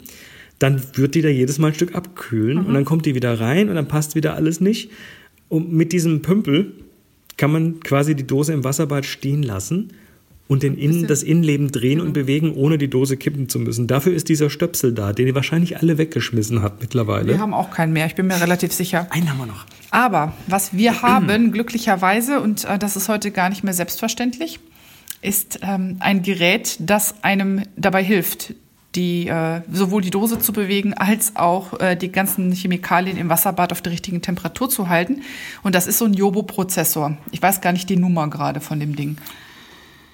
dann 0.57 0.81
wird 0.93 1.15
die 1.15 1.21
da 1.21 1.29
jedes 1.29 1.57
Mal 1.57 1.67
ein 1.67 1.73
Stück 1.73 1.95
abkühlen 1.95 2.59
mhm. 2.59 2.65
und 2.65 2.73
dann 2.73 2.85
kommt 2.85 3.05
die 3.05 3.15
wieder 3.15 3.39
rein 3.39 3.69
und 3.69 3.75
dann 3.75 3.87
passt 3.87 4.15
wieder 4.15 4.35
alles 4.35 4.59
nicht. 4.59 4.91
Und 5.47 5.71
mit 5.71 5.93
diesem 5.93 6.21
Pümpel 6.21 6.73
kann 7.37 7.51
man 7.51 7.79
quasi 7.79 8.15
die 8.15 8.27
Dose 8.27 8.53
im 8.53 8.63
Wasserbad 8.63 9.05
stehen 9.05 9.43
lassen 9.43 9.91
und 10.49 10.63
den 10.63 10.79
Innen, 10.79 11.05
das 11.05 11.21
Innenleben 11.21 11.71
drehen 11.71 12.01
und 12.01 12.11
bewegen, 12.11 12.55
ohne 12.55 12.79
die 12.79 12.89
Dose 12.89 13.17
kippen 13.17 13.49
zu 13.49 13.59
müssen. 13.59 13.85
Dafür 13.85 14.13
ist 14.13 14.29
dieser 14.29 14.49
Stöpsel 14.49 14.93
da, 14.93 15.13
den 15.13 15.27
ihr 15.27 15.35
wahrscheinlich 15.35 15.77
alle 15.77 15.99
weggeschmissen 15.99 16.63
habt 16.63 16.81
mittlerweile. 16.81 17.27
Wir 17.27 17.39
haben 17.39 17.53
auch 17.53 17.69
keinen 17.69 17.93
mehr, 17.93 18.07
ich 18.07 18.15
bin 18.15 18.25
mir 18.25 18.41
relativ 18.41 18.73
sicher. 18.73 19.05
Einen 19.11 19.29
haben 19.29 19.37
wir 19.37 19.45
noch. 19.45 19.65
Aber 19.91 20.33
was 20.47 20.73
wir 20.73 21.01
haben, 21.03 21.51
glücklicherweise, 21.51 22.41
und 22.41 22.65
äh, 22.65 22.79
das 22.79 22.95
ist 22.95 23.09
heute 23.09 23.29
gar 23.29 23.49
nicht 23.49 23.63
mehr 23.63 23.75
selbstverständlich, 23.75 24.59
ist 25.21 25.59
ähm, 25.61 25.97
ein 25.99 26.23
Gerät, 26.23 26.77
das 26.79 27.23
einem 27.23 27.61
dabei 27.75 28.03
hilft, 28.03 28.55
die, 28.95 29.27
äh, 29.27 29.61
sowohl 29.71 30.01
die 30.01 30.09
Dose 30.09 30.39
zu 30.39 30.51
bewegen, 30.51 30.95
als 30.95 31.35
auch 31.35 31.79
äh, 31.79 31.95
die 31.95 32.11
ganzen 32.11 32.53
Chemikalien 32.53 33.17
im 33.17 33.29
Wasserbad 33.29 33.71
auf 33.71 33.83
der 33.83 33.91
richtigen 33.91 34.23
Temperatur 34.23 34.67
zu 34.67 34.89
halten. 34.89 35.21
Und 35.61 35.75
das 35.75 35.85
ist 35.85 35.99
so 35.99 36.05
ein 36.05 36.13
Jobo-Prozessor. 36.15 37.17
Ich 37.31 37.39
weiß 37.39 37.61
gar 37.61 37.71
nicht 37.71 37.87
die 37.87 37.97
Nummer 37.97 38.27
gerade 38.31 38.61
von 38.61 38.79
dem 38.79 38.95
Ding. 38.95 39.17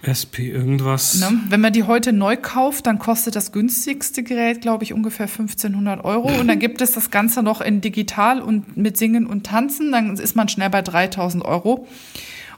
SP 0.08 0.50
irgendwas. 0.50 1.20
Ne? 1.20 1.40
Wenn 1.50 1.62
man 1.62 1.74
die 1.74 1.84
heute 1.84 2.14
neu 2.14 2.38
kauft, 2.38 2.88
dann 2.88 3.00
kostet 3.00 3.36
das 3.36 3.52
günstigste 3.52 4.24
Gerät, 4.24 4.62
glaube 4.62 4.84
ich, 4.84 4.94
ungefähr 4.94 5.28
1500 5.28 6.04
Euro. 6.04 6.30
Und 6.40 6.48
dann 6.48 6.60
gibt 6.60 6.82
es 6.82 6.94
das 6.94 7.12
Ganze 7.12 7.44
noch 7.44 7.62
in 7.62 7.82
digital 7.82 8.42
und 8.42 8.78
mit 8.78 8.98
Singen 8.98 9.26
und 9.26 9.46
Tanzen. 9.46 9.92
Dann 9.92 10.16
ist 10.16 10.36
man 10.36 10.50
schnell 10.50 10.70
bei 10.70 10.82
3000 10.82 11.44
Euro. 11.44 11.88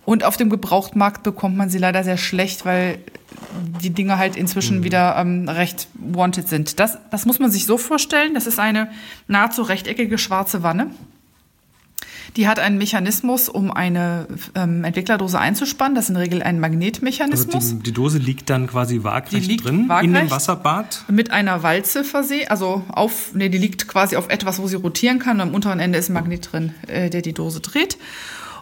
Und 0.05 0.23
auf 0.23 0.37
dem 0.37 0.49
Gebrauchtmarkt 0.49 1.23
bekommt 1.23 1.57
man 1.57 1.69
sie 1.69 1.79
leider 1.79 2.01
sehr 2.03 2.15
schlecht, 2.15 2.65
weil 2.65 2.99
die 3.83 3.89
Dinge 3.89 4.17
halt 4.17 4.37
inzwischen 4.37 4.79
mhm. 4.79 4.83
wieder 4.85 5.17
ähm, 5.17 5.49
recht 5.49 5.89
wanted 5.95 6.47
sind. 6.47 6.79
Das, 6.79 6.97
das 7.11 7.25
muss 7.25 7.39
man 7.39 7.51
sich 7.51 7.65
so 7.65 7.77
vorstellen. 7.77 8.33
Das 8.33 8.47
ist 8.47 8.57
eine 8.57 8.89
nahezu 9.27 9.63
rechteckige 9.63 10.17
schwarze 10.17 10.63
Wanne. 10.63 10.91
Die 12.35 12.47
hat 12.47 12.59
einen 12.59 12.77
Mechanismus, 12.77 13.49
um 13.49 13.71
eine 13.71 14.27
ähm, 14.55 14.83
Entwicklerdose 14.83 15.39
einzuspannen. 15.39 15.95
Das 15.95 16.05
ist 16.05 16.09
in 16.09 16.15
der 16.15 16.23
Regel 16.23 16.43
ein 16.43 16.59
Magnetmechanismus. 16.59 17.55
Also 17.55 17.75
die, 17.75 17.83
die 17.83 17.93
Dose 17.93 18.17
liegt 18.17 18.49
dann 18.49 18.67
quasi 18.67 19.03
waagrecht 19.03 19.63
drin 19.63 19.89
waagrecht 19.89 20.07
in 20.07 20.13
dem 20.13 20.31
Wasserbad. 20.31 21.05
Mit 21.07 21.31
einer 21.31 21.63
Walze 21.63 22.03
versehen, 22.03 22.49
also 22.49 22.83
auf, 22.89 23.33
nee, 23.33 23.49
die 23.49 23.57
liegt 23.57 23.87
quasi 23.87 24.15
auf 24.15 24.29
etwas, 24.29 24.59
wo 24.59 24.67
sie 24.67 24.75
rotieren 24.75 25.19
kann. 25.19 25.37
Und 25.37 25.49
am 25.49 25.55
unteren 25.55 25.79
Ende 25.79 25.97
ist 25.97 26.09
ein 26.09 26.13
Magnet 26.13 26.51
drin, 26.51 26.73
äh, 26.87 27.09
der 27.09 27.21
die 27.21 27.33
Dose 27.33 27.61
dreht. 27.61 27.97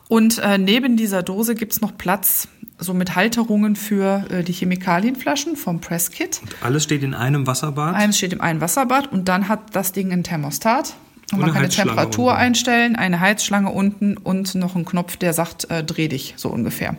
Und 0.07 0.37
äh, 0.37 0.57
neben 0.57 0.97
dieser 0.97 1.23
Dose 1.23 1.55
gibt 1.55 1.73
es 1.73 1.81
noch 1.81 1.97
Platz 1.97 2.47
so 2.77 2.93
mit 2.93 3.15
Halterungen 3.15 3.75
für 3.75 4.25
äh, 4.29 4.43
die 4.43 4.53
Chemikalienflaschen 4.53 5.55
vom 5.55 5.79
Presskit. 5.79 6.41
Und 6.41 6.55
alles 6.61 6.83
steht 6.83 7.03
in 7.03 7.13
einem 7.13 7.47
Wasserbad? 7.47 7.95
Eines 7.95 8.17
steht 8.17 8.33
in 8.33 8.41
einem 8.41 8.61
Wasserbad 8.61 9.11
und 9.11 9.27
dann 9.27 9.47
hat 9.47 9.75
das 9.75 9.93
Ding 9.93 10.11
ein 10.11 10.23
Thermostat. 10.23 10.95
Und, 11.31 11.39
man 11.39 11.51
kann 11.51 11.63
eine 11.63 11.69
Temperatur 11.69 12.31
unten. 12.31 12.39
einstellen, 12.39 12.95
eine 12.95 13.19
Heizschlange 13.19 13.71
unten 13.71 14.17
und 14.17 14.55
noch 14.55 14.75
einen 14.75 14.85
Knopf, 14.85 15.17
der 15.17 15.33
sagt, 15.33 15.69
äh, 15.71 15.83
dreh 15.83 16.07
dich, 16.07 16.35
so 16.37 16.49
ungefähr. 16.49 16.95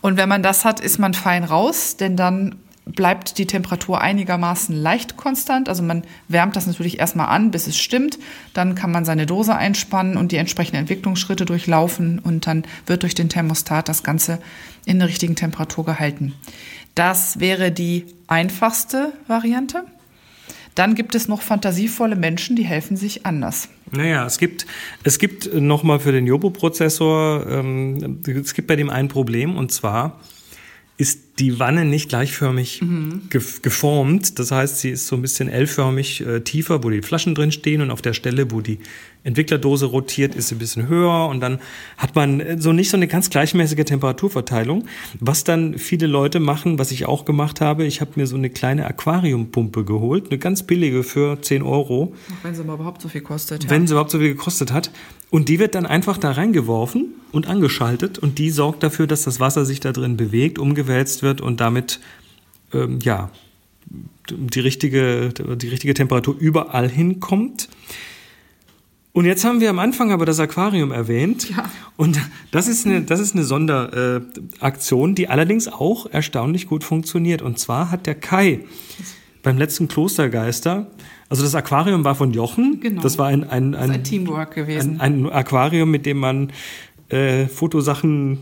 Und 0.00 0.16
wenn 0.16 0.28
man 0.28 0.42
das 0.42 0.64
hat, 0.64 0.80
ist 0.80 0.98
man 0.98 1.14
fein 1.14 1.44
raus, 1.44 1.96
denn 1.96 2.16
dann 2.16 2.56
bleibt 2.84 3.38
die 3.38 3.46
Temperatur 3.46 4.00
einigermaßen 4.00 4.74
leicht 4.74 5.16
konstant. 5.16 5.68
Also 5.68 5.82
man 5.82 6.02
wärmt 6.28 6.56
das 6.56 6.66
natürlich 6.66 6.98
erstmal 6.98 7.28
an, 7.28 7.50
bis 7.50 7.66
es 7.66 7.78
stimmt. 7.78 8.18
Dann 8.52 8.74
kann 8.74 8.92
man 8.92 9.04
seine 9.04 9.26
Dose 9.26 9.54
einspannen 9.54 10.16
und 10.16 10.32
die 10.32 10.36
entsprechenden 10.36 10.80
Entwicklungsschritte 10.80 11.46
durchlaufen 11.46 12.18
und 12.18 12.46
dann 12.46 12.64
wird 12.86 13.02
durch 13.02 13.14
den 13.14 13.28
Thermostat 13.28 13.88
das 13.88 14.02
Ganze 14.02 14.38
in 14.84 14.98
der 14.98 15.08
richtigen 15.08 15.36
Temperatur 15.36 15.84
gehalten. 15.84 16.34
Das 16.94 17.40
wäre 17.40 17.72
die 17.72 18.06
einfachste 18.26 19.12
Variante. 19.26 19.84
Dann 20.74 20.94
gibt 20.94 21.14
es 21.14 21.28
noch 21.28 21.42
fantasievolle 21.42 22.16
Menschen, 22.16 22.56
die 22.56 22.64
helfen 22.64 22.96
sich 22.96 23.24
anders. 23.26 23.68
Naja, 23.92 24.26
es 24.26 24.38
gibt, 24.38 24.66
es 25.04 25.18
gibt 25.18 25.54
nochmal 25.54 26.00
für 26.00 26.12
den 26.12 26.26
Jobo-Prozessor, 26.26 27.46
ähm, 27.48 28.20
es 28.26 28.54
gibt 28.54 28.68
bei 28.68 28.76
dem 28.76 28.90
ein 28.90 29.08
Problem 29.08 29.56
und 29.56 29.70
zwar, 29.70 30.20
ist 30.96 31.20
die 31.38 31.58
Wanne 31.58 31.84
nicht 31.84 32.08
gleichförmig 32.08 32.80
mhm. 32.82 33.22
geformt. 33.62 34.38
Das 34.38 34.52
heißt, 34.52 34.78
sie 34.78 34.90
ist 34.90 35.06
so 35.06 35.16
ein 35.16 35.22
bisschen 35.22 35.48
L-förmig 35.48 36.24
äh, 36.24 36.40
tiefer, 36.40 36.84
wo 36.84 36.90
die 36.90 37.02
Flaschen 37.02 37.34
drin 37.34 37.50
stehen 37.50 37.80
und 37.80 37.90
auf 37.90 38.02
der 38.02 38.12
Stelle, 38.12 38.52
wo 38.52 38.60
die 38.60 38.78
Entwicklerdose 39.24 39.86
rotiert, 39.86 40.34
ist 40.34 40.48
sie 40.48 40.54
ein 40.54 40.58
bisschen 40.58 40.86
höher 40.86 41.28
und 41.28 41.40
dann 41.40 41.58
hat 41.96 42.14
man 42.14 42.40
äh, 42.40 42.60
so 42.60 42.72
nicht 42.72 42.90
so 42.90 42.96
eine 42.96 43.08
ganz 43.08 43.30
gleichmäßige 43.30 43.84
Temperaturverteilung. 43.84 44.84
Was 45.18 45.42
dann 45.42 45.78
viele 45.78 46.06
Leute 46.06 46.38
machen, 46.38 46.78
was 46.78 46.92
ich 46.92 47.06
auch 47.06 47.24
gemacht 47.24 47.60
habe, 47.60 47.84
ich 47.84 48.00
habe 48.00 48.12
mir 48.14 48.26
so 48.26 48.36
eine 48.36 48.50
kleine 48.50 48.86
Aquariumpumpe 48.86 49.84
geholt, 49.84 50.26
eine 50.30 50.38
ganz 50.38 50.62
billige 50.62 51.02
für 51.02 51.40
10 51.40 51.62
Euro. 51.62 52.14
Auch 52.30 52.44
wenn 52.44 52.54
sie 52.54 52.62
mal 52.62 52.74
überhaupt 52.74 53.02
so 53.02 53.08
viel 53.08 53.22
kostet. 53.22 53.64
Ja. 53.64 53.70
Wenn 53.70 53.86
sie 53.86 53.94
überhaupt 53.94 54.10
so 54.10 54.18
viel 54.18 54.28
gekostet 54.28 54.72
hat. 54.72 54.90
Und 55.30 55.48
die 55.48 55.58
wird 55.58 55.74
dann 55.74 55.84
einfach 55.84 56.16
da 56.16 56.30
reingeworfen 56.30 57.14
und 57.32 57.48
angeschaltet 57.48 58.20
und 58.20 58.38
die 58.38 58.50
sorgt 58.50 58.84
dafür, 58.84 59.08
dass 59.08 59.24
das 59.24 59.40
Wasser 59.40 59.64
sich 59.64 59.80
da 59.80 59.90
drin 59.90 60.16
bewegt, 60.16 60.60
umgewälzt 60.60 61.23
wird 61.24 61.40
und 61.40 61.60
damit 61.60 61.98
ähm, 62.72 63.00
ja 63.02 63.30
die 64.30 64.60
richtige, 64.60 65.30
die 65.30 65.68
richtige 65.68 65.92
Temperatur 65.92 66.36
überall 66.38 66.88
hinkommt. 66.88 67.68
Und 69.12 69.26
jetzt 69.26 69.44
haben 69.44 69.60
wir 69.60 69.70
am 69.70 69.78
Anfang 69.78 70.12
aber 70.12 70.24
das 70.24 70.40
Aquarium 70.40 70.92
erwähnt. 70.92 71.50
Ja. 71.50 71.70
Und 71.96 72.20
das 72.52 72.68
ist 72.68 72.86
eine, 72.86 73.02
das 73.02 73.20
ist 73.20 73.34
eine 73.34 73.44
Sonderaktion, 73.44 75.14
die 75.14 75.28
allerdings 75.28 75.68
auch 75.68 76.06
erstaunlich 76.06 76.66
gut 76.68 76.84
funktioniert. 76.84 77.42
Und 77.42 77.58
zwar 77.58 77.90
hat 77.90 78.06
der 78.06 78.14
Kai 78.14 78.60
beim 79.42 79.58
letzten 79.58 79.88
Klostergeister 79.88 80.86
also 81.28 81.42
das 81.42 81.54
Aquarium 81.54 82.04
war 82.04 82.14
von 82.14 82.32
Jochen. 82.32 82.80
Genau. 82.80 83.02
Das 83.02 83.18
war 83.18 83.26
ein, 83.26 83.44
ein, 83.44 83.74
ein, 83.74 83.90
ein 83.90 84.04
Teamwork 84.04 84.54
gewesen. 84.54 85.00
Ein, 85.00 85.26
ein, 85.26 85.32
Aquarium, 85.32 85.90
mit 85.90 86.06
dem 86.06 86.18
man 86.18 86.52
äh, 87.08 87.46
Fotosachen 87.46 88.38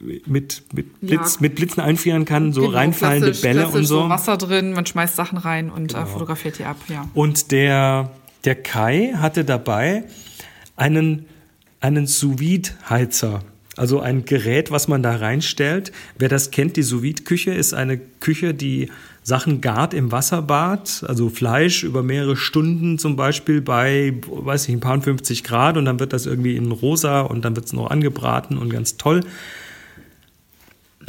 mit, 0.00 0.62
mit, 0.72 1.00
Blitz, 1.00 1.34
ja. 1.34 1.40
mit 1.40 1.54
Blitzen 1.54 1.82
einfrieren 1.82 2.24
kann, 2.24 2.52
so 2.52 2.62
genau, 2.62 2.72
reinfallende 2.74 3.26
klassisch, 3.26 3.42
Bälle 3.42 3.60
klassisch 3.60 3.76
und 3.76 3.84
so. 3.86 4.02
so. 4.02 4.08
Wasser 4.08 4.36
drin, 4.36 4.72
man 4.72 4.86
schmeißt 4.86 5.16
Sachen 5.16 5.38
rein 5.38 5.70
und 5.70 5.92
äh, 5.92 5.94
genau. 5.94 6.06
äh, 6.06 6.06
fotografiert 6.06 6.58
die 6.58 6.64
ab, 6.64 6.76
ja. 6.88 7.08
Und 7.14 7.50
der, 7.50 8.10
der 8.44 8.56
Kai 8.56 9.14
hatte 9.16 9.44
dabei 9.44 10.04
einen, 10.76 11.26
einen 11.80 12.06
Sous-Vide-Heizer. 12.06 13.40
Also 13.76 14.00
ein 14.00 14.24
Gerät, 14.24 14.70
was 14.70 14.86
man 14.86 15.02
da 15.02 15.16
reinstellt. 15.16 15.90
Wer 16.16 16.28
das 16.28 16.52
kennt, 16.52 16.76
die 16.76 16.82
Sous-Vide-Küche 16.82 17.52
ist 17.52 17.74
eine 17.74 17.98
Küche, 17.98 18.54
die 18.54 18.88
Sachen 19.24 19.62
gart 19.62 19.94
im 19.94 20.12
Wasserbad, 20.12 21.02
also 21.08 21.30
Fleisch 21.30 21.82
über 21.82 22.02
mehrere 22.02 22.36
Stunden 22.36 22.98
zum 22.98 23.16
Beispiel 23.16 23.62
bei, 23.62 24.12
weiß 24.26 24.68
ich, 24.68 24.74
ein 24.74 24.80
paar 24.80 25.00
50 25.00 25.42
Grad 25.44 25.78
und 25.78 25.86
dann 25.86 25.98
wird 25.98 26.12
das 26.12 26.26
irgendwie 26.26 26.56
in 26.56 26.70
rosa 26.70 27.22
und 27.22 27.42
dann 27.44 27.56
wird 27.56 27.64
es 27.64 27.72
noch 27.72 27.90
angebraten 27.90 28.58
und 28.58 28.68
ganz 28.68 28.98
toll. 28.98 29.22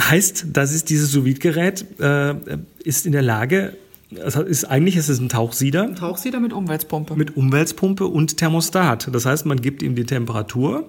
Heißt, 0.01 0.47
das 0.53 0.73
ist 0.73 0.89
dieses 0.89 1.11
sous 1.11 1.39
gerät 1.39 1.85
äh, 1.99 2.35
ist 2.83 3.05
in 3.05 3.11
der 3.11 3.21
Lage, 3.21 3.77
das 4.11 4.35
ist, 4.35 4.65
eigentlich 4.65 4.95
ist 4.97 5.09
es 5.09 5.19
ein 5.19 5.29
Tauchsieder. 5.29 5.83
Ein 5.83 5.95
Tauchsieder 5.95 6.39
mit 6.39 6.53
Umweltpumpe. 6.53 7.15
Mit 7.15 7.35
Umweltpumpe 7.35 8.05
und 8.05 8.37
Thermostat. 8.37 9.09
Das 9.11 9.25
heißt, 9.25 9.45
man 9.45 9.61
gibt 9.61 9.81
ihm 9.81 9.95
die 9.95 10.05
Temperatur, 10.05 10.87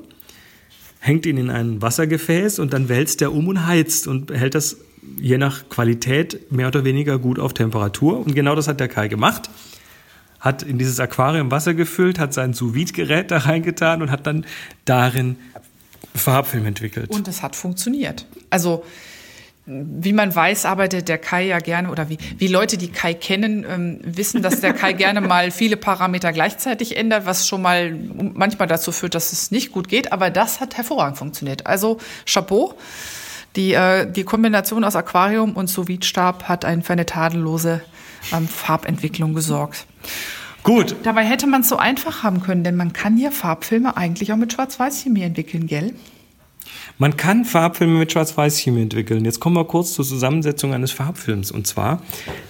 hängt 1.01 1.27
ihn 1.27 1.39
in 1.39 1.51
ein 1.51 1.81
Wassergefäß 1.81 2.59
und 2.59 2.73
dann 2.73 2.89
wälzt 2.89 3.23
er 3.23 3.33
um 3.33 3.49
und 3.49 3.67
heizt 3.67 4.07
und 4.07 4.31
hält 4.31 4.55
das 4.55 4.77
je 5.21 5.39
nach 5.39 5.69
Qualität 5.69 6.53
mehr 6.53 6.69
oder 6.69 6.85
weniger 6.85 7.19
gut 7.19 7.39
auf 7.39 7.55
Temperatur. 7.55 8.19
Und 8.19 8.35
genau 8.35 8.55
das 8.55 8.69
hat 8.69 8.81
der 8.81 8.89
Kai 8.89 9.09
gemacht. 9.09 9.51
Hat 10.39 10.63
in 10.63 10.79
dieses 10.79 11.01
Aquarium 11.01 11.51
Wasser 11.51 11.75
gefüllt, 11.75 12.19
hat 12.19 12.35
sein 12.35 12.53
sous 12.53 12.93
gerät 12.93 13.31
da 13.31 13.39
reingetan 13.39 14.03
und 14.03 14.11
hat 14.11 14.27
dann 14.27 14.45
darin 14.85 15.37
Farbfilm 16.17 16.67
entwickelt. 16.67 17.11
Und 17.11 17.29
es 17.29 17.43
hat 17.43 17.57
funktioniert. 17.57 18.27
Also 18.51 18.85
wie 19.69 20.13
man 20.13 20.33
weiß, 20.33 20.65
arbeitet 20.65 21.09
der 21.09 21.19
Kai 21.19 21.47
ja 21.47 21.59
gerne 21.59 21.91
oder 21.91 22.09
wie, 22.09 22.19
wie 22.39 22.47
Leute, 22.47 22.79
die 22.79 22.89
Kai 22.89 23.15
kennen, 23.15 23.67
ähm, 23.69 23.99
wissen, 24.05 24.41
dass 24.41 24.61
der 24.61 24.73
Kai 24.73 24.93
gerne 24.93 25.21
mal 25.21 25.51
viele 25.51 25.77
Parameter 25.77 26.33
gleichzeitig 26.33 26.97
ändert, 26.97 27.27
was 27.27 27.49
schon 27.49 27.63
mal 27.63 27.93
manchmal 27.93 28.69
dazu 28.69 28.93
führt, 28.93 29.17
dass 29.17 29.33
es 29.33 29.51
nicht 29.51 29.73
gut 29.73 29.89
geht. 29.89 30.13
Aber 30.13 30.31
das 30.31 30.61
hat 30.61 30.77
hervorragend 30.77 31.19
funktioniert. 31.19 31.67
Also 31.67 31.99
Chapeau. 32.27 32.75
Die, 33.57 33.73
äh, 33.73 34.11
die 34.11 34.23
Kombination 34.23 34.85
aus 34.85 34.95
Aquarium 34.95 35.57
und 35.57 35.69
sous 35.69 35.87
hat 35.89 36.65
ein 36.65 36.83
für 36.83 36.93
eine 36.93 37.07
tadellose 37.07 37.81
ähm, 38.33 38.47
Farbentwicklung 38.47 39.35
gesorgt. 39.35 39.87
Gut. 40.67 40.97
Dabei 41.05 41.25
hätte 41.25 41.47
man 41.47 41.61
es 41.61 41.69
so 41.69 41.77
einfach 41.77 42.25
haben 42.25 42.43
können, 42.43 42.65
denn 42.65 42.75
man 42.75 42.93
kann 42.93 43.17
ja 43.19 43.31
Farbfilme 43.31 43.97
eigentlich 43.97 44.33
auch 44.33 44.37
mit 44.37 44.53
Schwarz-Weiß-Chemie 44.53 45.23
entwickeln, 45.23 45.69
gell? 45.69 45.95
Man 46.99 47.17
kann 47.17 47.45
Farbfilme 47.45 48.01
mit 48.01 48.11
Schwarz-Weiß-Chemie 48.11 48.83
entwickeln. 48.83 49.25
Jetzt 49.25 49.39
kommen 49.39 49.55
wir 49.55 49.65
kurz 49.65 49.93
zur 49.93 50.05
Zusammensetzung 50.05 50.75
eines 50.75 50.91
Farbfilms. 50.91 51.53
Und 51.53 51.69
zwar 51.69 52.03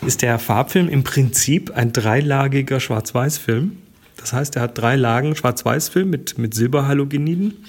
ist 0.06 0.22
der 0.22 0.38
Farbfilm 0.38 0.88
im 0.88 1.04
Prinzip 1.04 1.76
ein 1.76 1.92
dreilagiger 1.92 2.80
Schwarz-Weiß-Film. 2.80 3.76
Das 4.16 4.32
heißt, 4.32 4.56
er 4.56 4.62
hat 4.62 4.78
drei 4.78 4.96
Lagen 4.96 5.36
Schwarz-Weiß-Film 5.36 6.08
mit, 6.08 6.38
mit 6.38 6.54
Silberhalogeniden 6.54 7.64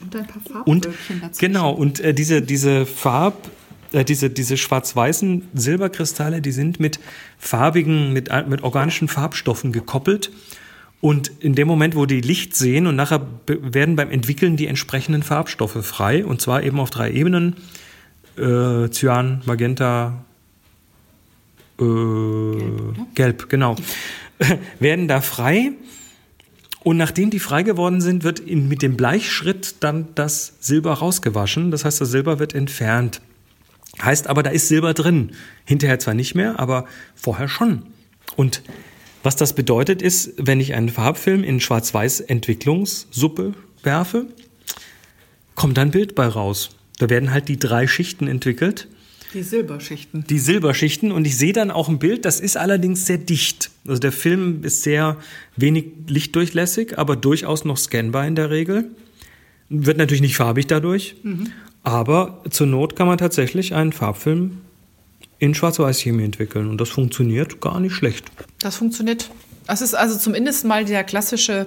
und 0.00 0.16
ein 0.16 0.26
paar 0.26 0.42
Farbwölkchen 0.42 1.20
dazu. 1.20 1.38
Genau, 1.40 1.72
und 1.72 1.98
äh, 1.98 2.14
diese, 2.14 2.42
diese 2.42 2.86
Farb, 2.86 3.50
äh, 3.92 4.04
diese, 4.04 4.30
diese 4.30 4.56
schwarz-weißen 4.56 5.48
Silberkristalle, 5.54 6.40
die 6.40 6.52
sind 6.52 6.80
mit 6.80 7.00
farbigen, 7.38 8.12
mit, 8.12 8.30
mit 8.48 8.62
organischen 8.62 9.08
Farbstoffen 9.08 9.72
gekoppelt. 9.72 10.30
Und 11.00 11.30
in 11.40 11.54
dem 11.54 11.66
Moment, 11.66 11.96
wo 11.96 12.04
die 12.04 12.20
Licht 12.20 12.54
sehen 12.54 12.86
und 12.86 12.94
nachher 12.94 13.26
werden 13.46 13.96
beim 13.96 14.10
Entwickeln 14.10 14.56
die 14.56 14.66
entsprechenden 14.66 15.22
Farbstoffe 15.22 15.84
frei, 15.84 16.24
und 16.24 16.42
zwar 16.42 16.62
eben 16.62 16.78
auf 16.78 16.90
drei 16.90 17.10
Ebenen. 17.10 17.56
äh, 18.36 18.88
Cyan, 18.90 19.42
Magenta, 19.46 20.24
äh, 21.78 21.84
gelb, 21.84 23.14
gelb, 23.14 23.48
genau, 23.48 23.76
werden 24.78 25.08
da 25.08 25.20
frei. 25.20 25.72
Und 26.82 26.96
nachdem 26.96 27.30
die 27.30 27.40
frei 27.40 27.62
geworden 27.62 28.00
sind, 28.00 28.24
wird 28.24 28.38
in, 28.38 28.68
mit 28.68 28.82
dem 28.82 28.96
Bleichschritt 28.96 29.76
dann 29.80 30.08
das 30.14 30.54
Silber 30.60 30.94
rausgewaschen. 30.94 31.70
Das 31.70 31.84
heißt, 31.84 32.00
das 32.00 32.10
Silber 32.10 32.38
wird 32.38 32.54
entfernt. 32.54 33.20
Heißt 34.02 34.26
aber, 34.26 34.42
da 34.42 34.50
ist 34.50 34.68
Silber 34.68 34.94
drin. 34.94 35.32
Hinterher 35.64 35.98
zwar 35.98 36.14
nicht 36.14 36.34
mehr, 36.34 36.58
aber 36.58 36.86
vorher 37.14 37.48
schon. 37.48 37.82
Und 38.36 38.62
was 39.22 39.36
das 39.36 39.54
bedeutet 39.54 40.00
ist, 40.00 40.32
wenn 40.36 40.60
ich 40.60 40.74
einen 40.74 40.88
Farbfilm 40.88 41.44
in 41.44 41.60
Schwarz-Weiß-Entwicklungssuppe 41.60 43.54
werfe, 43.82 44.26
kommt 45.54 45.76
dann 45.76 45.90
Bild 45.90 46.14
bei 46.14 46.26
raus. 46.26 46.70
Da 46.98 47.10
werden 47.10 47.30
halt 47.30 47.48
die 47.48 47.58
drei 47.58 47.86
Schichten 47.86 48.26
entwickelt. 48.26 48.88
Die 49.34 49.42
Silberschichten. 49.42 50.24
Die 50.28 50.38
Silberschichten. 50.38 51.12
Und 51.12 51.26
ich 51.26 51.36
sehe 51.36 51.52
dann 51.52 51.70
auch 51.70 51.88
ein 51.88 51.98
Bild, 51.98 52.24
das 52.24 52.40
ist 52.40 52.56
allerdings 52.56 53.06
sehr 53.06 53.18
dicht. 53.18 53.70
Also 53.86 54.00
der 54.00 54.12
Film 54.12 54.64
ist 54.64 54.82
sehr 54.82 55.18
wenig 55.56 55.86
lichtdurchlässig, 56.08 56.98
aber 56.98 57.16
durchaus 57.16 57.64
noch 57.64 57.76
scannbar 57.76 58.26
in 58.26 58.34
der 58.34 58.50
Regel. 58.50 58.90
Wird 59.68 59.98
natürlich 59.98 60.22
nicht 60.22 60.36
farbig 60.36 60.66
dadurch. 60.66 61.16
Mhm. 61.22 61.52
Aber 61.82 62.42
zur 62.50 62.66
Not 62.66 62.96
kann 62.96 63.06
man 63.06 63.18
tatsächlich 63.18 63.74
einen 63.74 63.92
Farbfilm 63.92 64.58
in 65.38 65.54
Schwarz-Weiß-Chemie 65.54 66.24
entwickeln. 66.24 66.68
Und 66.68 66.80
das 66.80 66.90
funktioniert 66.90 67.60
gar 67.60 67.80
nicht 67.80 67.94
schlecht. 67.94 68.30
Das 68.60 68.76
funktioniert. 68.76 69.30
Das 69.66 69.80
ist 69.80 69.94
also 69.94 70.18
zumindest 70.18 70.64
mal 70.64 70.84
der 70.84 71.04
klassische 71.04 71.66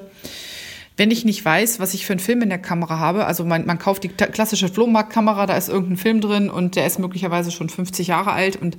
wenn 0.96 1.10
ich 1.10 1.26
nicht 1.26 1.44
weiß, 1.44 1.80
was 1.80 1.94
ich 1.94 2.06
für 2.06 2.14
einen 2.14 2.20
Film 2.20 2.42
in 2.42 2.50
der 2.50 2.60
Kamera 2.60 3.00
habe, 3.00 3.26
also 3.26 3.44
man, 3.44 3.66
man 3.66 3.80
kauft 3.80 4.04
die 4.04 4.10
klassische 4.10 4.70
Flohmarktkamera, 4.70 5.48
da 5.48 5.58
ist 5.58 5.70
irgendein 5.70 5.98
Film 5.98 6.22
drin 6.22 6.50
und 6.50 6.76
der 6.76 6.86
ist 6.86 7.00
möglicherweise 7.00 7.52
schon 7.52 7.70
50 7.70 8.08
Jahre 8.08 8.32
alt 8.32 8.62
und 8.62 8.78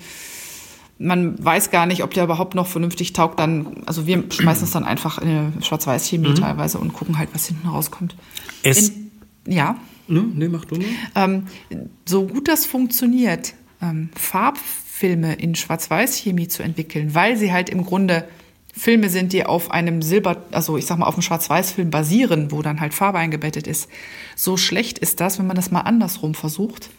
man 0.96 1.44
weiß 1.44 1.72
gar 1.72 1.86
nicht, 1.86 2.04
ob 2.04 2.14
der 2.14 2.22
überhaupt 2.22 2.54
noch 2.54 2.68
vernünftig 2.68 3.14
taugt, 3.14 3.40
dann, 3.40 3.82
also 3.84 4.06
wir 4.06 4.22
schmeißen 4.30 4.64
es 4.64 4.70
dann 4.70 4.84
einfach 4.84 5.18
in 5.18 5.28
eine 5.28 5.52
Schwarz-Weiß-Chemie 5.60 6.28
mhm. 6.28 6.34
teilweise 6.36 6.78
und 6.78 6.92
gucken 6.92 7.18
halt, 7.18 7.30
was 7.32 7.46
hinten 7.46 7.66
rauskommt. 7.66 8.14
Es 8.62 8.90
in, 8.90 9.10
ja. 9.46 9.76
Ne, 10.06 10.24
nee, 10.34 10.48
mach 10.48 10.64
du 10.64 10.76
mal. 10.76 10.84
Ähm, 11.14 11.46
so 12.04 12.26
gut 12.26 12.48
das 12.48 12.66
funktioniert, 12.66 13.54
ähm, 13.80 14.10
Farbfilme 14.14 15.34
in 15.34 15.54
Schwarz-Weiß-Chemie 15.54 16.48
zu 16.48 16.62
entwickeln, 16.62 17.14
weil 17.14 17.36
sie 17.36 17.52
halt 17.52 17.70
im 17.70 17.84
Grunde 17.84 18.28
Filme 18.76 19.08
sind, 19.08 19.32
die 19.32 19.46
auf 19.46 19.70
einem 19.70 20.02
Silber, 20.02 20.44
also 20.50 20.76
ich 20.76 20.86
sag 20.86 20.98
mal 20.98 21.06
auf 21.06 21.14
einem 21.14 21.22
Schwarz-Weiß-Film 21.22 21.90
basieren, 21.90 22.50
wo 22.50 22.60
dann 22.60 22.80
halt 22.80 22.92
Farbe 22.92 23.18
eingebettet 23.18 23.66
ist. 23.66 23.88
So 24.34 24.56
schlecht 24.56 24.98
ist 24.98 25.20
das, 25.20 25.38
wenn 25.38 25.46
man 25.46 25.56
das 25.56 25.70
mal 25.70 25.82
andersrum 25.82 26.34
versucht, 26.34 26.90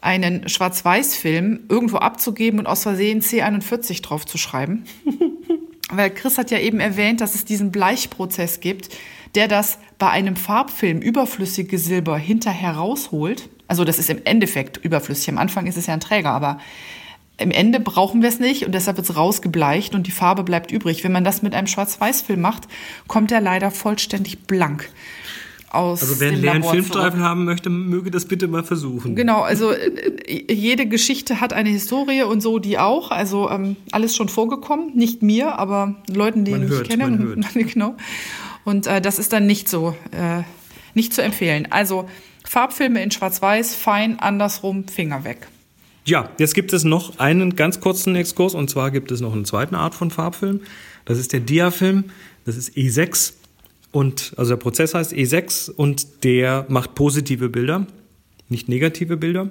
einen 0.00 0.48
Schwarz-Weiß-Film 0.48 1.60
irgendwo 1.68 1.98
abzugeben 1.98 2.58
und 2.58 2.66
aus 2.66 2.84
Versehen 2.84 3.20
C41 3.20 4.02
drauf 4.02 4.24
zu 4.24 4.38
schreiben. 4.38 4.84
Weil 5.90 6.10
Chris 6.10 6.38
hat 6.38 6.50
ja 6.50 6.58
eben 6.58 6.80
erwähnt, 6.80 7.20
dass 7.20 7.34
es 7.34 7.44
diesen 7.44 7.70
Bleichprozess 7.70 8.60
gibt, 8.60 8.88
der 9.34 9.48
das 9.48 9.78
bei 9.98 10.10
einem 10.10 10.36
Farbfilm 10.36 11.00
überflüssige 11.00 11.78
Silber 11.78 12.18
hinterher 12.18 12.72
rausholt. 12.72 13.48
Also 13.66 13.84
das 13.84 13.98
ist 13.98 14.10
im 14.10 14.20
Endeffekt 14.24 14.78
überflüssig. 14.78 15.28
Am 15.28 15.38
Anfang 15.38 15.66
ist 15.66 15.76
es 15.76 15.86
ja 15.86 15.94
ein 15.94 16.00
Träger, 16.00 16.30
aber 16.30 16.58
im 17.38 17.50
Ende 17.50 17.78
brauchen 17.78 18.20
wir 18.20 18.28
es 18.28 18.40
nicht 18.40 18.64
und 18.64 18.72
deshalb 18.72 18.96
wird 18.96 19.08
es 19.08 19.16
rausgebleicht 19.16 19.94
und 19.94 20.06
die 20.06 20.10
Farbe 20.10 20.42
bleibt 20.42 20.72
übrig. 20.72 21.04
Wenn 21.04 21.12
man 21.12 21.24
das 21.24 21.42
mit 21.42 21.54
einem 21.54 21.68
Schwarz-Weiß-Film 21.68 22.40
macht, 22.40 22.64
kommt 23.06 23.30
er 23.30 23.40
leider 23.40 23.70
vollständig 23.70 24.40
blank. 24.46 24.90
Aus 25.70 26.00
also 26.00 26.18
wer, 26.18 26.30
einen 26.30 26.64
Filmstreifen 26.64 27.20
haben 27.20 27.44
möchte, 27.44 27.68
möge 27.68 28.10
das 28.10 28.24
bitte 28.24 28.48
mal 28.48 28.64
versuchen. 28.64 29.14
Genau, 29.14 29.42
also 29.42 29.70
äh, 29.70 30.52
jede 30.52 30.86
Geschichte 30.86 31.42
hat 31.42 31.52
eine 31.52 31.68
Historie 31.68 32.22
und 32.22 32.40
so 32.40 32.58
die 32.58 32.78
auch. 32.78 33.10
Also 33.10 33.50
ähm, 33.50 33.76
alles 33.92 34.16
schon 34.16 34.30
vorgekommen, 34.30 34.96
nicht 34.96 35.22
mir, 35.22 35.58
aber 35.58 35.96
Leuten, 36.08 36.46
die 36.46 36.52
man 36.52 36.64
ich 36.64 36.70
hört, 36.70 36.88
kenne. 36.88 37.04
Man 37.04 37.18
hört. 37.18 37.54
genau. 37.54 37.96
Und 38.68 38.86
äh, 38.86 39.00
das 39.00 39.18
ist 39.18 39.32
dann 39.32 39.46
nicht 39.46 39.66
so, 39.66 39.96
äh, 40.10 40.42
nicht 40.92 41.14
zu 41.14 41.22
empfehlen. 41.22 41.68
Also 41.70 42.06
Farbfilme 42.44 43.02
in 43.02 43.10
Schwarz-Weiß, 43.10 43.74
fein, 43.74 44.18
andersrum, 44.18 44.86
Finger 44.86 45.24
weg. 45.24 45.48
Ja, 46.04 46.28
jetzt 46.36 46.54
gibt 46.54 46.74
es 46.74 46.84
noch 46.84 47.18
einen 47.18 47.56
ganz 47.56 47.80
kurzen 47.80 48.14
Exkurs 48.14 48.52
und 48.52 48.68
zwar 48.68 48.90
gibt 48.90 49.10
es 49.10 49.22
noch 49.22 49.32
eine 49.32 49.44
zweite 49.44 49.78
Art 49.78 49.94
von 49.94 50.10
Farbfilm. 50.10 50.60
Das 51.06 51.16
ist 51.16 51.32
der 51.32 51.40
Diafilm. 51.40 52.10
Das 52.44 52.58
ist 52.58 52.76
E6 52.76 53.32
und 53.90 54.34
also 54.36 54.50
der 54.50 54.58
Prozess 54.58 54.92
heißt 54.92 55.14
E6 55.14 55.70
und 55.70 56.24
der 56.24 56.66
macht 56.68 56.94
positive 56.94 57.48
Bilder, 57.48 57.86
nicht 58.50 58.68
negative 58.68 59.16
Bilder. 59.16 59.48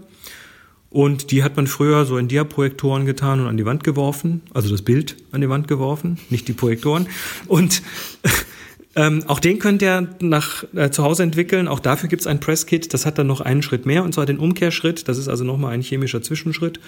Und 0.92 1.32
die 1.32 1.44
hat 1.44 1.56
man 1.56 1.66
früher 1.66 2.06
so 2.06 2.20
in 2.20 2.28
Diaprojektoren 2.28 3.08
getan 3.08 3.40
und 3.40 3.48
an 3.48 3.58
die 3.58 3.66
Wand 3.66 3.84
geworfen, 3.84 4.44
also 4.54 4.70
das 4.70 4.84
Bild 4.84 5.16
an 5.32 5.42
die 5.42 5.50
Wand 5.50 5.68
geworfen, 5.68 6.20
nicht 6.30 6.48
die 6.48 6.54
Projektoren. 6.54 7.08
Und 7.48 7.82
ähm, 8.98 9.24
auch 9.28 9.40
den 9.40 9.60
könnt 9.60 9.84
ihr 9.84 10.10
nach 10.20 10.64
äh, 10.76 10.90
zu 10.90 11.04
Hause 11.04 11.22
entwickeln. 11.22 11.68
Auch 11.68 11.80
dafür 11.80 12.10
gibt 12.10 12.22
es 12.22 12.28
ein 12.28 12.40
Presskit. 12.40 12.96
Das 12.96 13.06
hat 13.06 13.20
dann 13.20 13.28
noch 13.28 13.42
einen 13.42 13.62
Schritt 13.62 13.86
mehr, 13.86 14.04
und 14.04 14.14
zwar 14.14 14.26
den 14.26 14.40
Umkehrschritt. 14.40 15.08
Das 15.08 15.20
ist 15.20 15.28
also 15.28 15.44
nochmal 15.44 15.74
ein 15.74 15.82
chemischer 15.82 16.24
Zwischenschritt. 16.24 16.80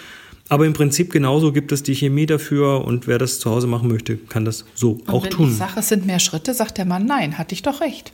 Aber 0.50 0.66
im 0.66 0.74
Prinzip 0.74 1.12
genauso 1.12 1.54
gibt 1.54 1.72
es 1.72 1.84
die 1.84 1.94
Chemie 1.94 2.26
dafür 2.26 2.84
und 2.84 3.06
wer 3.06 3.20
das 3.20 3.38
zu 3.40 3.52
Hause 3.52 3.68
machen 3.68 3.90
möchte, 3.90 4.18
kann 4.18 4.44
das 4.44 4.66
so 4.74 4.94
und 4.94 5.10
auch 5.10 5.24
wenn 5.24 5.30
tun. 5.30 5.46
Wenn 5.46 5.52
ich 5.52 5.60
sage, 5.60 5.80
es 5.80 5.90
sind 5.90 6.08
mehr 6.08 6.18
Schritte, 6.18 6.56
sagt 6.56 6.80
der 6.80 6.86
Mann, 6.86 7.06
nein, 7.06 7.38
hatte 7.38 7.54
ich 7.54 7.62
doch 7.62 7.80
recht. 7.80 8.12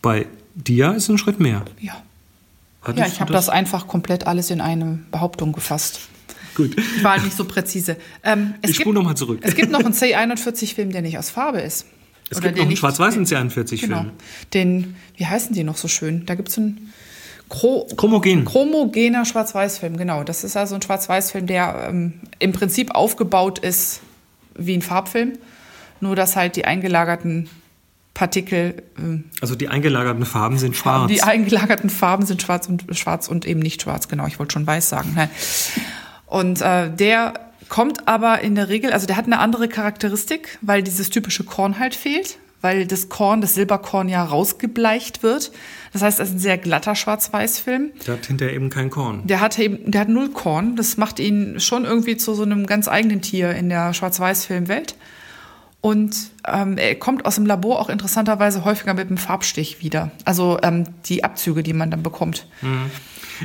Bei 0.00 0.26
Dia 0.54 0.92
ist 0.92 1.08
ein 1.08 1.18
Schritt 1.18 1.40
mehr. 1.40 1.64
Ja. 1.80 2.00
Hattest 2.82 2.98
ja, 2.98 3.06
ich 3.06 3.20
habe 3.20 3.32
das? 3.32 3.46
das 3.46 3.54
einfach 3.54 3.88
komplett 3.88 4.28
alles 4.28 4.50
in 4.50 4.60
eine 4.60 5.00
Behauptung 5.10 5.52
gefasst. 5.52 5.98
Gut. 6.54 6.76
Ich 6.78 7.02
war 7.02 7.20
nicht 7.20 7.36
so 7.36 7.44
präzise. 7.44 7.96
Ähm, 8.22 8.54
ich 8.62 8.76
spule 8.76 8.94
nochmal 8.94 9.16
zurück. 9.16 9.40
Es 9.42 9.56
gibt 9.56 9.72
noch 9.72 9.80
einen 9.80 9.94
C41-Film, 9.94 10.92
der 10.92 11.02
nicht 11.02 11.18
aus 11.18 11.30
Farbe 11.30 11.60
ist. 11.60 11.86
Es 12.30 12.38
Oder 12.38 12.48
gibt 12.48 12.58
noch 12.58 12.66
einen 12.66 12.76
schwarz-weißen 12.76 13.26
C41-Film. 13.26 13.80
Genau. 13.80 14.04
Den, 14.52 14.96
wie 15.16 15.26
heißen 15.26 15.54
die 15.54 15.64
noch 15.64 15.76
so 15.76 15.88
schön? 15.88 16.26
Da 16.26 16.34
gibt 16.34 16.48
es 16.48 16.58
einen 16.58 16.92
Chro 17.48 17.86
Chromogen. 17.96 18.44
chromogener 18.44 19.24
Schwarz-Weiß-Film, 19.24 19.96
genau. 19.96 20.22
Das 20.22 20.44
ist 20.44 20.56
also 20.56 20.74
ein 20.74 20.82
Schwarz-Weiß-Film, 20.82 21.46
der 21.46 21.88
ähm, 21.88 22.20
im 22.38 22.52
Prinzip 22.52 22.94
aufgebaut 22.94 23.58
ist 23.58 24.00
wie 24.54 24.76
ein 24.76 24.82
Farbfilm. 24.82 25.38
Nur, 26.00 26.14
dass 26.14 26.36
halt 26.36 26.56
die 26.56 26.64
eingelagerten 26.64 27.48
Partikel. 28.12 28.82
Ähm, 28.98 29.24
also 29.40 29.54
die 29.54 29.68
eingelagerten 29.68 30.26
Farben 30.26 30.58
sind 30.58 30.76
schwarz. 30.76 31.10
Die 31.10 31.22
eingelagerten 31.22 31.88
Farben 31.88 32.26
sind 32.26 32.42
schwarz 32.42 32.68
und 32.68 32.84
schwarz 32.92 33.28
und 33.28 33.46
eben 33.46 33.60
nicht 33.60 33.82
schwarz, 33.82 34.08
genau. 34.08 34.26
Ich 34.26 34.38
wollte 34.38 34.52
schon 34.52 34.66
weiß 34.66 34.88
sagen. 34.88 35.12
Nein. 35.16 35.30
Und 36.26 36.60
äh, 36.60 36.90
der 36.90 37.47
kommt 37.68 38.08
aber 38.08 38.40
in 38.40 38.54
der 38.54 38.68
Regel, 38.68 38.92
also 38.92 39.06
der 39.06 39.16
hat 39.16 39.26
eine 39.26 39.38
andere 39.38 39.68
Charakteristik, 39.68 40.58
weil 40.60 40.82
dieses 40.82 41.10
typische 41.10 41.44
Korn 41.44 41.78
halt 41.78 41.94
fehlt, 41.94 42.38
weil 42.60 42.86
das 42.86 43.08
Korn, 43.08 43.40
das 43.40 43.54
Silberkorn 43.54 44.08
ja 44.08 44.24
rausgebleicht 44.24 45.22
wird. 45.22 45.52
Das 45.92 46.02
heißt, 46.02 46.20
es 46.20 46.28
ist 46.28 46.34
ein 46.36 46.40
sehr 46.40 46.58
glatter 46.58 46.94
Schwarz-Weiß-Film. 46.94 47.90
Der 48.06 48.14
hat 48.14 48.26
hinterher 48.26 48.54
eben 48.54 48.70
kein 48.70 48.90
Korn. 48.90 49.22
Der 49.24 49.40
hat 49.40 49.58
eben, 49.58 49.90
der 49.90 50.02
hat 50.02 50.08
null 50.08 50.30
Korn. 50.30 50.76
Das 50.76 50.96
macht 50.96 51.20
ihn 51.20 51.60
schon 51.60 51.84
irgendwie 51.84 52.16
zu 52.16 52.34
so 52.34 52.42
einem 52.42 52.66
ganz 52.66 52.88
eigenen 52.88 53.22
Tier 53.22 53.52
in 53.52 53.68
der 53.68 53.94
Schwarz-Weiß-Filmwelt. 53.94 54.96
Und 55.80 56.16
ähm, 56.46 56.76
er 56.76 56.96
kommt 56.96 57.24
aus 57.24 57.36
dem 57.36 57.46
Labor 57.46 57.78
auch 57.80 57.88
interessanterweise 57.88 58.64
häufiger 58.64 58.94
mit 58.94 59.06
einem 59.06 59.16
Farbstich 59.16 59.80
wieder. 59.80 60.10
Also 60.24 60.58
ähm, 60.62 60.84
die 61.06 61.22
Abzüge, 61.22 61.62
die 61.62 61.72
man 61.72 61.90
dann 61.90 62.02
bekommt. 62.02 62.46
Mhm. 62.62 62.90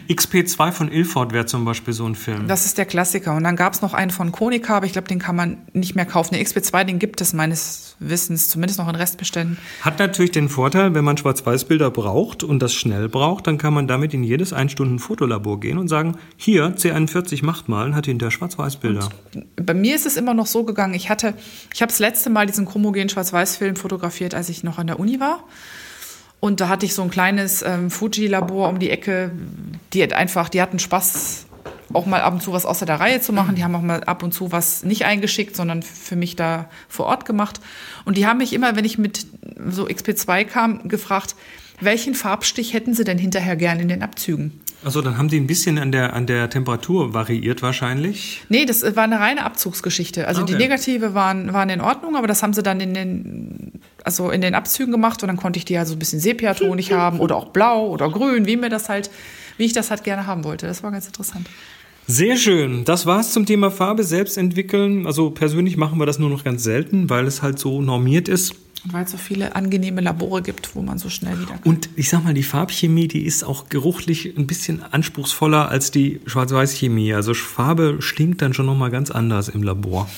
XP2 0.09 0.71
von 0.71 0.91
Ilford 0.91 1.33
wäre 1.33 1.45
zum 1.45 1.65
Beispiel 1.65 1.93
so 1.93 2.05
ein 2.05 2.15
Film. 2.15 2.47
Das 2.47 2.65
ist 2.65 2.77
der 2.77 2.85
Klassiker. 2.85 3.35
Und 3.35 3.43
dann 3.43 3.55
gab 3.55 3.73
es 3.73 3.81
noch 3.81 3.93
einen 3.93 4.11
von 4.11 4.31
Konica, 4.31 4.77
aber 4.77 4.85
ich 4.85 4.93
glaube, 4.93 5.07
den 5.07 5.19
kann 5.19 5.35
man 5.35 5.57
nicht 5.73 5.95
mehr 5.95 6.05
kaufen. 6.05 6.35
Der 6.35 6.43
XP2, 6.43 6.83
den 6.83 6.99
gibt 6.99 7.21
es 7.21 7.33
meines 7.33 7.95
Wissens 7.99 8.49
zumindest 8.49 8.79
noch 8.79 8.89
in 8.89 8.95
Restbeständen. 8.95 9.57
Hat 9.81 9.99
natürlich 9.99 10.31
den 10.31 10.49
Vorteil, 10.49 10.93
wenn 10.93 11.03
man 11.03 11.17
Schwarz-Weiß-Bilder 11.17 11.91
braucht 11.91 12.43
und 12.43 12.59
das 12.59 12.73
schnell 12.73 13.09
braucht, 13.09 13.47
dann 13.47 13.57
kann 13.57 13.73
man 13.73 13.87
damit 13.87 14.13
in 14.13 14.23
jedes 14.23 14.53
Ein-Stunden-Fotolabor 14.53 15.59
gehen 15.59 15.77
und 15.77 15.87
sagen, 15.87 16.17
hier, 16.37 16.75
C41 16.75 17.45
macht 17.45 17.69
mal 17.69 17.85
und 17.85 17.95
hat 17.95 18.05
hinter 18.05 18.31
Schwarz-Weiß-Bilder. 18.31 19.09
Bei 19.55 19.73
mir 19.73 19.95
ist 19.95 20.05
es 20.05 20.17
immer 20.17 20.33
noch 20.33 20.47
so 20.47 20.63
gegangen, 20.63 20.93
ich 20.93 21.09
hatte, 21.09 21.33
ich 21.73 21.81
habe 21.81 21.91
das 21.91 21.99
letzte 21.99 22.29
Mal 22.29 22.45
diesen 22.45 22.65
chromogen 22.65 23.09
Schwarz-Weiß-Film 23.09 23.75
fotografiert, 23.75 24.33
als 24.35 24.49
ich 24.49 24.63
noch 24.63 24.77
an 24.77 24.87
der 24.87 24.99
Uni 24.99 25.19
war. 25.19 25.43
Und 26.43 26.59
da 26.59 26.67
hatte 26.67 26.85
ich 26.85 26.93
so 26.93 27.01
ein 27.01 27.09
kleines 27.09 27.61
ähm, 27.61 27.89
Fuji-Labor 27.89 28.67
um 28.67 28.77
die 28.77 28.89
Ecke. 28.89 29.31
Die 29.93 30.01
hat 30.01 30.13
einfach, 30.13 30.49
die 30.49 30.61
hatten 30.61 30.79
Spaß, 30.79 31.45
auch 31.93 32.05
mal 32.05 32.21
ab 32.21 32.33
und 32.33 32.41
zu 32.41 32.53
was 32.53 32.65
außer 32.65 32.85
der 32.85 32.99
Reihe 32.99 33.21
zu 33.21 33.33
machen. 33.33 33.55
Die 33.55 33.63
haben 33.63 33.75
auch 33.75 33.81
mal 33.81 34.03
ab 34.03 34.23
und 34.23 34.33
zu 34.33 34.51
was 34.51 34.83
nicht 34.83 35.05
eingeschickt, 35.05 35.55
sondern 35.55 35.83
für 35.83 36.15
mich 36.15 36.35
da 36.35 36.69
vor 36.87 37.05
Ort 37.05 37.25
gemacht. 37.25 37.59
Und 38.05 38.17
die 38.17 38.25
haben 38.25 38.37
mich 38.37 38.53
immer, 38.53 38.75
wenn 38.75 38.85
ich 38.85 38.97
mit 38.97 39.27
so 39.69 39.85
XP2 39.87 40.45
kam, 40.45 40.87
gefragt, 40.87 41.35
welchen 41.79 42.15
Farbstich 42.15 42.73
hätten 42.73 42.93
sie 42.93 43.03
denn 43.03 43.17
hinterher 43.17 43.55
gern 43.55 43.79
in 43.79 43.87
den 43.87 44.03
Abzügen? 44.03 44.59
Also 44.83 45.01
dann 45.01 45.17
haben 45.17 45.29
die 45.29 45.39
ein 45.39 45.47
bisschen 45.47 45.77
an 45.77 45.91
der, 45.91 46.13
an 46.13 46.27
der 46.27 46.49
Temperatur 46.49 47.13
variiert 47.13 47.61
wahrscheinlich? 47.61 48.41
Nee, 48.49 48.65
das 48.65 48.83
war 48.95 49.03
eine 49.03 49.19
reine 49.19 49.45
Abzugsgeschichte. 49.45 50.27
Also 50.27 50.41
okay. 50.41 50.53
die 50.53 50.57
Negative 50.57 51.13
waren, 51.13 51.53
waren 51.53 51.69
in 51.69 51.79
Ordnung, 51.79 52.15
aber 52.17 52.27
das 52.27 52.43
haben 52.43 52.53
sie 52.53 52.63
dann 52.63 52.81
in 52.81 52.93
den 52.93 53.81
also 54.03 54.31
in 54.31 54.41
den 54.41 54.53
Abzügen 54.53 54.91
gemacht 54.91 55.23
und 55.23 55.27
dann 55.27 55.37
konnte 55.37 55.57
ich 55.57 55.65
die 55.65 55.73
ja 55.73 55.85
so 55.85 55.93
ein 55.93 55.99
bisschen 55.99 56.19
sepiatonig 56.19 56.91
haben 56.91 57.19
oder 57.21 57.35
auch 57.35 57.49
blau 57.49 57.87
oder 57.87 58.09
grün, 58.09 58.45
wie 58.45 58.57
mir 58.57 58.69
das 58.69 58.89
halt, 58.89 59.09
wie 59.57 59.65
ich 59.65 59.73
das 59.73 59.89
halt 59.89 60.03
gerne 60.03 60.27
haben 60.27 60.43
wollte. 60.43 60.67
Das 60.67 60.83
war 60.83 60.91
ganz 60.91 61.05
interessant. 61.05 61.47
Sehr 62.05 62.35
schön. 62.35 62.83
Das 62.83 63.05
war's 63.05 63.31
zum 63.31 63.45
Thema 63.45 63.71
Farbe 63.71 64.03
selbst 64.03 64.37
entwickeln. 64.37 65.07
Also 65.07 65.29
persönlich 65.29 65.77
machen 65.77 65.99
wir 65.99 66.05
das 66.05 66.19
nur 66.19 66.29
noch 66.29 66.43
ganz 66.43 66.63
selten, 66.63 67.09
weil 67.09 67.25
es 67.27 67.41
halt 67.41 67.59
so 67.59 67.81
normiert 67.81 68.27
ist. 68.27 68.55
Und 68.83 68.91
weil 68.91 69.05
es 69.05 69.11
so 69.11 69.17
viele 69.17 69.55
angenehme 69.55 70.01
Labore 70.01 70.41
gibt, 70.41 70.75
wo 70.75 70.81
man 70.81 70.97
so 70.97 71.09
schnell 71.09 71.39
wieder. 71.39 71.53
Kann. 71.53 71.63
Und 71.63 71.89
ich 71.95 72.09
sag 72.09 72.25
mal, 72.25 72.33
die 72.33 72.43
Farbchemie, 72.43 73.07
die 73.07 73.25
ist 73.25 73.43
auch 73.45 73.69
geruchlich 73.69 74.37
ein 74.37 74.45
bisschen 74.45 74.83
anspruchsvoller 74.83 75.69
als 75.69 75.91
die 75.91 76.19
Schwarz-Weiß-Chemie. 76.25 77.13
Also 77.13 77.33
Farbe 77.33 77.97
stinkt 78.01 78.41
dann 78.41 78.53
schon 78.53 78.65
nochmal 78.65 78.91
ganz 78.91 79.09
anders 79.09 79.47
im 79.47 79.63
Labor. 79.63 80.09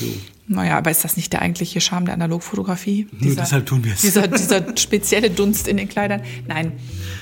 So. 0.00 0.06
Naja, 0.52 0.78
aber 0.78 0.90
ist 0.90 1.04
das 1.04 1.16
nicht 1.16 1.32
der 1.32 1.42
eigentliche 1.42 1.80
Charme 1.80 2.06
der 2.06 2.14
Analogfotografie? 2.14 3.08
Nur 3.18 3.34
deshalb 3.34 3.66
tun 3.66 3.84
wir 3.84 3.92
es. 3.92 4.02
Dieser, 4.02 4.28
dieser 4.28 4.76
spezielle 4.76 5.30
Dunst 5.30 5.68
in 5.68 5.76
den 5.76 5.88
Kleidern? 5.88 6.22
Nein, 6.46 6.72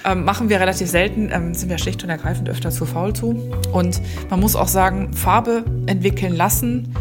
ähm, 0.05 0.25
machen 0.25 0.49
wir 0.49 0.61
relativ 0.61 0.89
selten. 0.89 1.31
Ähm, 1.33 1.55
sind 1.55 1.69
wir 1.69 1.79
schlicht 1.79 2.03
und 2.03 2.11
ergreifend 2.11 2.49
öfter 2.49 2.71
zu 2.71 2.87
faul 2.87 3.13
zu. 3.13 3.51
Und 3.73 4.01
man 4.29 4.41
muss 4.41 4.57
auch 4.57 4.69
sagen, 4.69 5.13
Farbe 5.13 5.65
entwickeln 5.87 6.35
lassen 6.35 6.95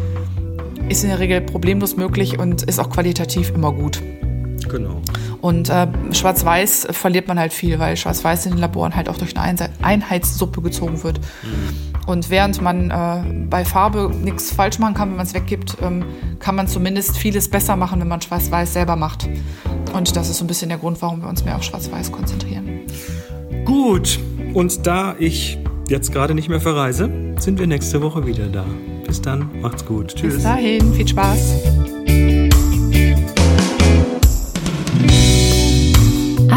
ist 0.89 1.03
in 1.03 1.09
der 1.09 1.19
Regel 1.19 1.41
problemlos 1.41 1.97
möglich 1.97 2.39
und 2.39 2.63
ist 2.63 2.79
auch 2.79 2.89
qualitativ 2.89 3.51
immer 3.51 3.71
gut. 3.71 4.01
Genau. 4.67 5.01
Und 5.41 5.69
äh, 5.69 5.87
Schwarz-Weiß 6.11 6.87
verliert 6.91 7.27
man 7.27 7.39
halt 7.39 7.53
viel, 7.53 7.79
weil 7.79 7.95
Schwarz-Weiß 7.95 8.45
in 8.47 8.53
den 8.53 8.59
Laboren 8.59 8.95
halt 8.95 9.07
auch 9.07 9.17
durch 9.17 9.37
eine 9.37 9.69
Einheitssuppe 9.81 10.61
gezogen 10.61 11.03
wird. 11.03 11.19
Mhm. 11.19 11.88
Und 12.09 12.31
während 12.31 12.59
man 12.59 12.89
äh, 12.89 13.45
bei 13.51 13.63
Farbe 13.63 14.11
nichts 14.23 14.51
falsch 14.51 14.79
machen 14.79 14.95
kann, 14.95 15.09
wenn 15.09 15.17
man 15.17 15.27
es 15.27 15.35
weggibt, 15.35 15.77
ähm, 15.83 16.03
kann 16.39 16.55
man 16.55 16.67
zumindest 16.67 17.15
vieles 17.15 17.47
besser 17.47 17.75
machen, 17.75 18.01
wenn 18.01 18.07
man 18.07 18.19
Schwarz-Weiß 18.19 18.73
selber 18.73 18.95
macht. 18.95 19.29
Und 19.93 20.15
das 20.15 20.27
ist 20.27 20.39
so 20.39 20.43
ein 20.43 20.47
bisschen 20.47 20.69
der 20.69 20.79
Grund, 20.79 20.99
warum 21.03 21.21
wir 21.21 21.29
uns 21.29 21.45
mehr 21.45 21.55
auf 21.55 21.61
Schwarz-Weiß 21.61 22.11
konzentrieren. 22.11 22.79
Gut, 23.63 24.19
und 24.55 24.87
da 24.87 25.15
ich 25.19 25.59
jetzt 25.87 26.11
gerade 26.11 26.33
nicht 26.33 26.49
mehr 26.49 26.59
verreise, 26.59 27.11
sind 27.37 27.59
wir 27.59 27.67
nächste 27.67 28.01
Woche 28.01 28.25
wieder 28.25 28.47
da. 28.47 28.65
Bis 29.05 29.21
dann, 29.21 29.47
macht's 29.61 29.85
gut. 29.85 30.15
Tschüss. 30.15 30.33
Bis 30.33 30.43
dahin, 30.43 30.91
viel 30.95 31.07
Spaß. 31.07 31.78